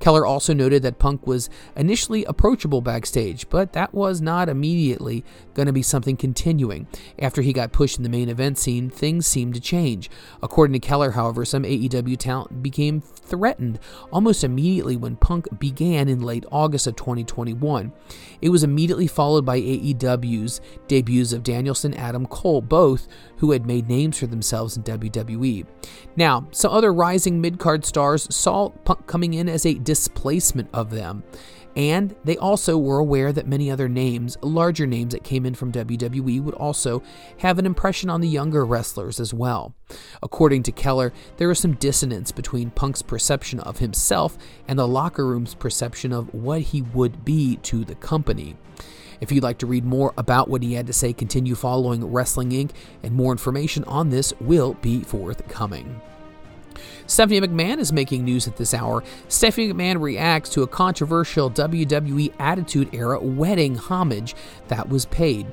Keller 0.00 0.24
also 0.24 0.54
noted 0.54 0.82
that 0.82 0.98
Punk 0.98 1.26
was 1.26 1.50
initially 1.76 2.24
approachable 2.24 2.80
backstage, 2.80 3.48
but 3.50 3.74
that 3.74 3.92
was 3.92 4.22
not 4.22 4.48
immediately 4.48 5.24
going 5.52 5.66
to 5.66 5.72
be 5.74 5.82
something 5.82 6.16
continuing. 6.16 6.86
After 7.18 7.42
he 7.42 7.52
got 7.52 7.72
pushed 7.72 7.98
in 7.98 8.02
the 8.02 8.08
main 8.08 8.30
event 8.30 8.56
scene, 8.56 8.88
things 8.88 9.26
seemed 9.26 9.54
to 9.54 9.60
change. 9.60 10.10
According 10.42 10.72
to 10.72 10.80
Keller, 10.80 11.12
however, 11.12 11.44
some 11.44 11.64
AEW 11.64 12.16
talent 12.16 12.62
became 12.62 13.02
threatened 13.02 13.78
almost 14.10 14.42
immediately 14.42 14.96
when 14.96 15.16
Punk 15.16 15.46
began 15.60 15.81
in 15.82 16.22
late 16.22 16.44
August 16.50 16.86
of 16.86 16.96
2021. 16.96 17.92
It 18.40 18.48
was 18.48 18.64
immediately 18.64 19.06
followed 19.06 19.44
by 19.44 19.60
AEW's 19.60 20.60
debuts 20.88 21.32
of 21.32 21.42
Danielson 21.42 21.92
and 21.92 22.00
Adam 22.00 22.26
Cole, 22.26 22.60
both 22.60 23.08
who 23.38 23.50
had 23.52 23.66
made 23.66 23.88
names 23.88 24.18
for 24.18 24.26
themselves 24.26 24.76
in 24.76 24.82
WWE. 24.84 25.66
Now, 26.16 26.48
some 26.50 26.72
other 26.72 26.92
rising 26.92 27.40
mid 27.40 27.58
card 27.58 27.84
stars 27.84 28.34
saw 28.34 28.70
Punk 28.70 29.06
coming 29.06 29.34
in 29.34 29.48
as 29.48 29.66
a 29.66 29.74
displacement 29.74 30.68
of 30.72 30.90
them. 30.90 31.24
And 31.74 32.14
they 32.24 32.36
also 32.36 32.76
were 32.76 32.98
aware 32.98 33.32
that 33.32 33.46
many 33.46 33.70
other 33.70 33.88
names, 33.88 34.36
larger 34.42 34.86
names 34.86 35.14
that 35.14 35.24
came 35.24 35.46
in 35.46 35.54
from 35.54 35.72
WWE, 35.72 36.42
would 36.42 36.54
also 36.54 37.02
have 37.38 37.58
an 37.58 37.64
impression 37.64 38.10
on 38.10 38.20
the 38.20 38.28
younger 38.28 38.64
wrestlers 38.64 39.18
as 39.18 39.32
well. 39.32 39.74
According 40.22 40.64
to 40.64 40.72
Keller, 40.72 41.12
there 41.38 41.48
was 41.48 41.58
some 41.58 41.74
dissonance 41.74 42.30
between 42.30 42.70
Punk's 42.70 43.02
perception 43.02 43.60
of 43.60 43.78
himself 43.78 44.36
and 44.68 44.78
the 44.78 44.88
locker 44.88 45.26
room's 45.26 45.54
perception 45.54 46.12
of 46.12 46.32
what 46.34 46.60
he 46.60 46.82
would 46.82 47.24
be 47.24 47.56
to 47.56 47.84
the 47.84 47.94
company. 47.94 48.56
If 49.22 49.30
you'd 49.30 49.44
like 49.44 49.58
to 49.58 49.66
read 49.66 49.84
more 49.84 50.12
about 50.18 50.48
what 50.48 50.62
he 50.62 50.74
had 50.74 50.88
to 50.88 50.92
say, 50.92 51.12
continue 51.12 51.54
following 51.54 52.04
Wrestling 52.04 52.50
Inc., 52.50 52.72
and 53.02 53.14
more 53.14 53.32
information 53.32 53.84
on 53.84 54.10
this 54.10 54.34
will 54.40 54.74
be 54.74 55.02
forthcoming. 55.02 56.00
Stephanie 57.12 57.42
McMahon 57.42 57.78
is 57.78 57.92
making 57.92 58.24
news 58.24 58.48
at 58.48 58.56
this 58.56 58.72
hour. 58.72 59.04
Stephanie 59.28 59.70
McMahon 59.70 60.00
reacts 60.00 60.48
to 60.48 60.62
a 60.62 60.66
controversial 60.66 61.50
WWE 61.50 62.32
Attitude 62.38 62.88
Era 62.94 63.20
wedding 63.20 63.76
homage 63.76 64.34
that 64.68 64.88
was 64.88 65.04
paid. 65.04 65.46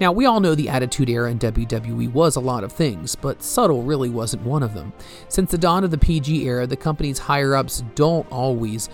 Now, 0.00 0.10
we 0.10 0.26
all 0.26 0.40
know 0.40 0.56
the 0.56 0.68
Attitude 0.68 1.08
Era 1.08 1.30
in 1.30 1.38
WWE 1.38 2.12
was 2.12 2.34
a 2.34 2.40
lot 2.40 2.64
of 2.64 2.72
things, 2.72 3.14
but 3.14 3.40
subtle 3.40 3.84
really 3.84 4.10
wasn't 4.10 4.42
one 4.42 4.64
of 4.64 4.74
them. 4.74 4.92
Since 5.28 5.52
the 5.52 5.58
dawn 5.58 5.84
of 5.84 5.92
the 5.92 5.96
PG 5.96 6.44
era, 6.44 6.66
the 6.66 6.76
company's 6.76 7.20
higher 7.20 7.54
ups 7.54 7.84
don't 7.94 8.30
always 8.32 8.88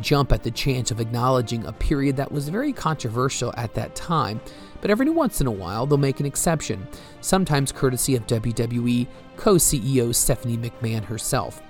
jump 0.00 0.30
at 0.30 0.44
the 0.44 0.50
chance 0.52 0.92
of 0.92 1.00
acknowledging 1.00 1.66
a 1.66 1.72
period 1.72 2.16
that 2.18 2.30
was 2.30 2.48
very 2.48 2.72
controversial 2.72 3.52
at 3.56 3.74
that 3.74 3.96
time, 3.96 4.40
but 4.82 4.90
every 4.90 5.08
once 5.08 5.40
in 5.40 5.46
a 5.46 5.50
while 5.50 5.86
they'll 5.86 5.96
make 5.96 6.20
an 6.20 6.26
exception, 6.26 6.86
sometimes 7.22 7.72
courtesy 7.72 8.14
of 8.14 8.26
WWE 8.26 9.06
co 9.36 9.54
CEO 9.54 10.14
Stephanie 10.14 10.58
McMahon 10.58 11.04
herself. 11.04 11.62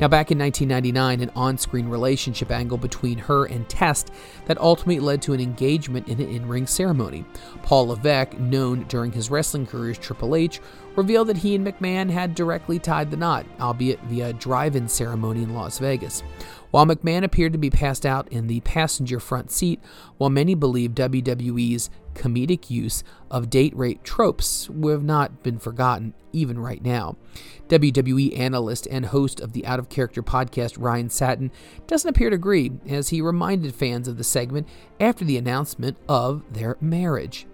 Now, 0.00 0.08
back 0.08 0.30
in 0.30 0.38
1999, 0.38 1.20
an 1.20 1.30
on 1.36 1.58
screen 1.58 1.88
relationship 1.88 2.50
angle 2.50 2.78
between 2.78 3.18
her 3.18 3.44
and 3.44 3.68
Test 3.68 4.10
that 4.46 4.60
ultimately 4.60 5.00
led 5.00 5.22
to 5.22 5.32
an 5.32 5.40
engagement 5.40 6.08
in 6.08 6.20
an 6.20 6.28
in 6.28 6.48
ring 6.48 6.66
ceremony. 6.66 7.24
Paul 7.62 7.88
Levesque, 7.88 8.38
known 8.38 8.84
during 8.84 9.12
his 9.12 9.30
wrestling 9.30 9.66
career 9.66 9.90
as 9.90 9.98
Triple 9.98 10.34
H, 10.34 10.60
revealed 10.96 11.28
that 11.28 11.38
he 11.38 11.54
and 11.54 11.66
McMahon 11.66 12.10
had 12.10 12.34
directly 12.34 12.78
tied 12.78 13.10
the 13.10 13.16
knot, 13.16 13.46
albeit 13.60 14.00
via 14.02 14.28
a 14.28 14.32
drive 14.32 14.76
in 14.76 14.88
ceremony 14.88 15.42
in 15.42 15.54
Las 15.54 15.78
Vegas. 15.78 16.22
While 16.70 16.86
McMahon 16.86 17.22
appeared 17.22 17.52
to 17.52 17.58
be 17.58 17.68
passed 17.68 18.06
out 18.06 18.28
in 18.32 18.46
the 18.46 18.60
passenger 18.60 19.20
front 19.20 19.50
seat, 19.50 19.78
while 20.16 20.30
many 20.30 20.54
believe 20.54 20.92
WWE's 20.92 21.90
comedic 22.14 22.70
use 22.70 23.04
of 23.30 23.50
date 23.50 23.76
rape 23.76 24.02
tropes 24.02 24.70
have 24.82 25.04
not 25.04 25.42
been 25.42 25.58
forgotten, 25.58 26.14
even 26.32 26.58
right 26.58 26.82
now. 26.82 27.16
WWE 27.68 28.38
analyst 28.38 28.86
and 28.90 29.06
host 29.06 29.40
of 29.40 29.52
the 29.52 29.66
Out 29.66 29.78
of 29.78 29.90
Character 29.90 30.22
podcast, 30.22 30.76
Ryan 30.78 31.10
Satin, 31.10 31.50
doesn't 31.86 32.08
appear 32.08 32.30
to 32.30 32.36
agree, 32.36 32.72
as 32.88 33.10
he 33.10 33.20
reminded 33.20 33.74
fans 33.74 34.08
of 34.08 34.16
the 34.16 34.24
segment 34.24 34.66
after 34.98 35.24
the 35.24 35.36
announcement 35.36 35.98
of 36.08 36.42
their 36.52 36.78
marriage. 36.80 37.46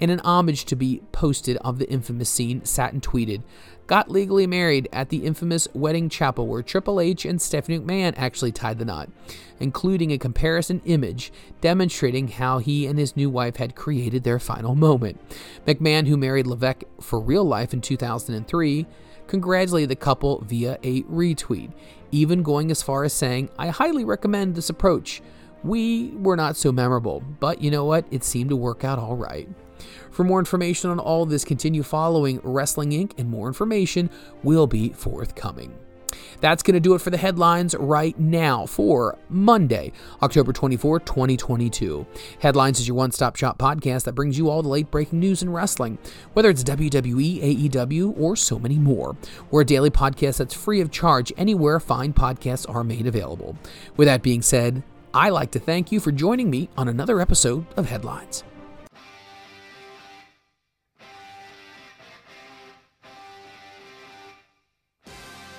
In 0.00 0.10
an 0.10 0.20
homage 0.20 0.64
to 0.66 0.76
be 0.76 1.02
posted 1.12 1.56
of 1.58 1.78
the 1.78 1.90
infamous 1.90 2.28
scene, 2.28 2.64
Satin 2.64 3.00
tweeted, 3.00 3.42
got 3.88 4.10
legally 4.10 4.46
married 4.46 4.88
at 4.92 5.08
the 5.08 5.24
infamous 5.24 5.66
wedding 5.72 6.08
chapel 6.08 6.46
where 6.46 6.62
Triple 6.62 7.00
H 7.00 7.24
and 7.24 7.40
Stephanie 7.40 7.80
McMahon 7.80 8.14
actually 8.16 8.52
tied 8.52 8.78
the 8.78 8.84
knot, 8.84 9.08
including 9.58 10.12
a 10.12 10.18
comparison 10.18 10.80
image 10.84 11.32
demonstrating 11.60 12.28
how 12.28 12.58
he 12.58 12.86
and 12.86 12.98
his 12.98 13.16
new 13.16 13.30
wife 13.30 13.56
had 13.56 13.74
created 13.74 14.22
their 14.22 14.38
final 14.38 14.74
moment. 14.74 15.18
McMahon, 15.66 16.06
who 16.06 16.16
married 16.16 16.46
Levesque 16.46 16.84
for 17.00 17.18
real 17.18 17.44
life 17.44 17.72
in 17.72 17.80
2003, 17.80 18.86
congratulated 19.26 19.88
the 19.88 19.96
couple 19.96 20.42
via 20.42 20.78
a 20.82 21.02
retweet, 21.04 21.72
even 22.12 22.42
going 22.42 22.70
as 22.70 22.82
far 22.82 23.04
as 23.04 23.12
saying, 23.12 23.50
I 23.58 23.68
highly 23.68 24.04
recommend 24.04 24.54
this 24.54 24.70
approach. 24.70 25.22
We 25.64 26.10
were 26.10 26.36
not 26.36 26.56
so 26.56 26.72
memorable, 26.72 27.22
but 27.40 27.60
you 27.60 27.70
know 27.70 27.84
what? 27.84 28.06
It 28.10 28.24
seemed 28.24 28.50
to 28.50 28.56
work 28.56 28.84
out 28.84 28.98
all 28.98 29.16
right. 29.16 29.48
For 30.10 30.24
more 30.24 30.38
information 30.38 30.90
on 30.90 30.98
all 30.98 31.26
this, 31.26 31.44
continue 31.44 31.82
following 31.82 32.40
Wrestling 32.42 32.90
Inc., 32.90 33.12
and 33.18 33.30
more 33.30 33.46
information 33.46 34.10
will 34.42 34.66
be 34.66 34.90
forthcoming. 34.90 35.78
That's 36.40 36.62
going 36.62 36.74
to 36.74 36.80
do 36.80 36.94
it 36.94 37.00
for 37.00 37.10
the 37.10 37.16
headlines 37.16 37.74
right 37.74 38.18
now 38.18 38.66
for 38.66 39.18
Monday, 39.28 39.92
October 40.22 40.52
24, 40.52 41.00
2022. 41.00 42.06
Headlines 42.40 42.78
is 42.80 42.88
your 42.88 42.96
one 42.96 43.10
stop 43.10 43.36
shop 43.36 43.58
podcast 43.58 44.04
that 44.04 44.14
brings 44.14 44.38
you 44.38 44.48
all 44.48 44.62
the 44.62 44.68
late 44.68 44.90
breaking 44.90 45.20
news 45.20 45.42
in 45.42 45.50
wrestling, 45.50 45.98
whether 46.32 46.48
it's 46.48 46.64
WWE, 46.64 47.70
AEW, 47.70 48.18
or 48.18 48.36
so 48.36 48.58
many 48.58 48.78
more. 48.78 49.16
We're 49.50 49.62
a 49.62 49.66
daily 49.66 49.90
podcast 49.90 50.38
that's 50.38 50.54
free 50.54 50.80
of 50.80 50.90
charge 50.90 51.32
anywhere 51.36 51.80
fine 51.80 52.12
podcasts 52.12 52.68
are 52.72 52.84
made 52.84 53.06
available. 53.06 53.56
With 53.96 54.06
that 54.06 54.22
being 54.22 54.42
said, 54.42 54.82
I 55.18 55.30
like 55.30 55.50
to 55.50 55.58
thank 55.58 55.90
you 55.90 55.98
for 55.98 56.12
joining 56.12 56.48
me 56.48 56.68
on 56.78 56.86
another 56.86 57.20
episode 57.20 57.66
of 57.76 57.86
Headlines. 57.86 58.44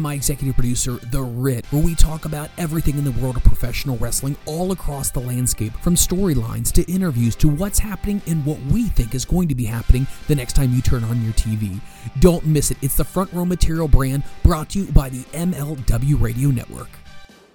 and 0.00 0.02
my 0.02 0.14
executive 0.14 0.54
producer, 0.54 0.92
The 1.10 1.20
Rit, 1.20 1.66
where 1.66 1.82
we 1.82 1.94
talk 1.94 2.24
about 2.24 2.48
everything 2.56 2.96
in 2.96 3.04
the 3.04 3.12
world 3.12 3.36
of 3.36 3.44
professional 3.44 3.98
wrestling 3.98 4.34
all 4.46 4.72
across 4.72 5.10
the 5.10 5.20
landscape, 5.20 5.74
from 5.82 5.94
storylines 5.94 6.72
to 6.72 6.90
interviews 6.90 7.36
to 7.36 7.48
what's 7.48 7.78
happening 7.78 8.22
and 8.26 8.44
what 8.46 8.58
we 8.72 8.84
think 8.88 9.14
is 9.14 9.26
going 9.26 9.46
to 9.48 9.54
be 9.54 9.66
happening 9.66 10.06
the 10.26 10.34
next 10.34 10.54
time 10.54 10.72
you 10.72 10.80
turn 10.80 11.04
on 11.04 11.22
your 11.22 11.34
TV. 11.34 11.78
Don't 12.20 12.46
miss 12.46 12.70
it. 12.70 12.78
It's 12.80 12.96
the 12.96 13.04
Front 13.04 13.30
Row 13.34 13.44
Material 13.44 13.88
brand 13.88 14.24
brought 14.42 14.70
to 14.70 14.80
you 14.80 14.92
by 14.92 15.10
the 15.10 15.22
MLW 15.34 16.18
Radio 16.18 16.48
Network. 16.48 16.88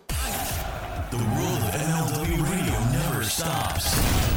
The 0.07 1.17
world 1.17 1.63
of 1.63 1.73
MLW 1.73 2.51
Radio 2.51 2.79
never 2.91 3.23
stops. 3.23 4.34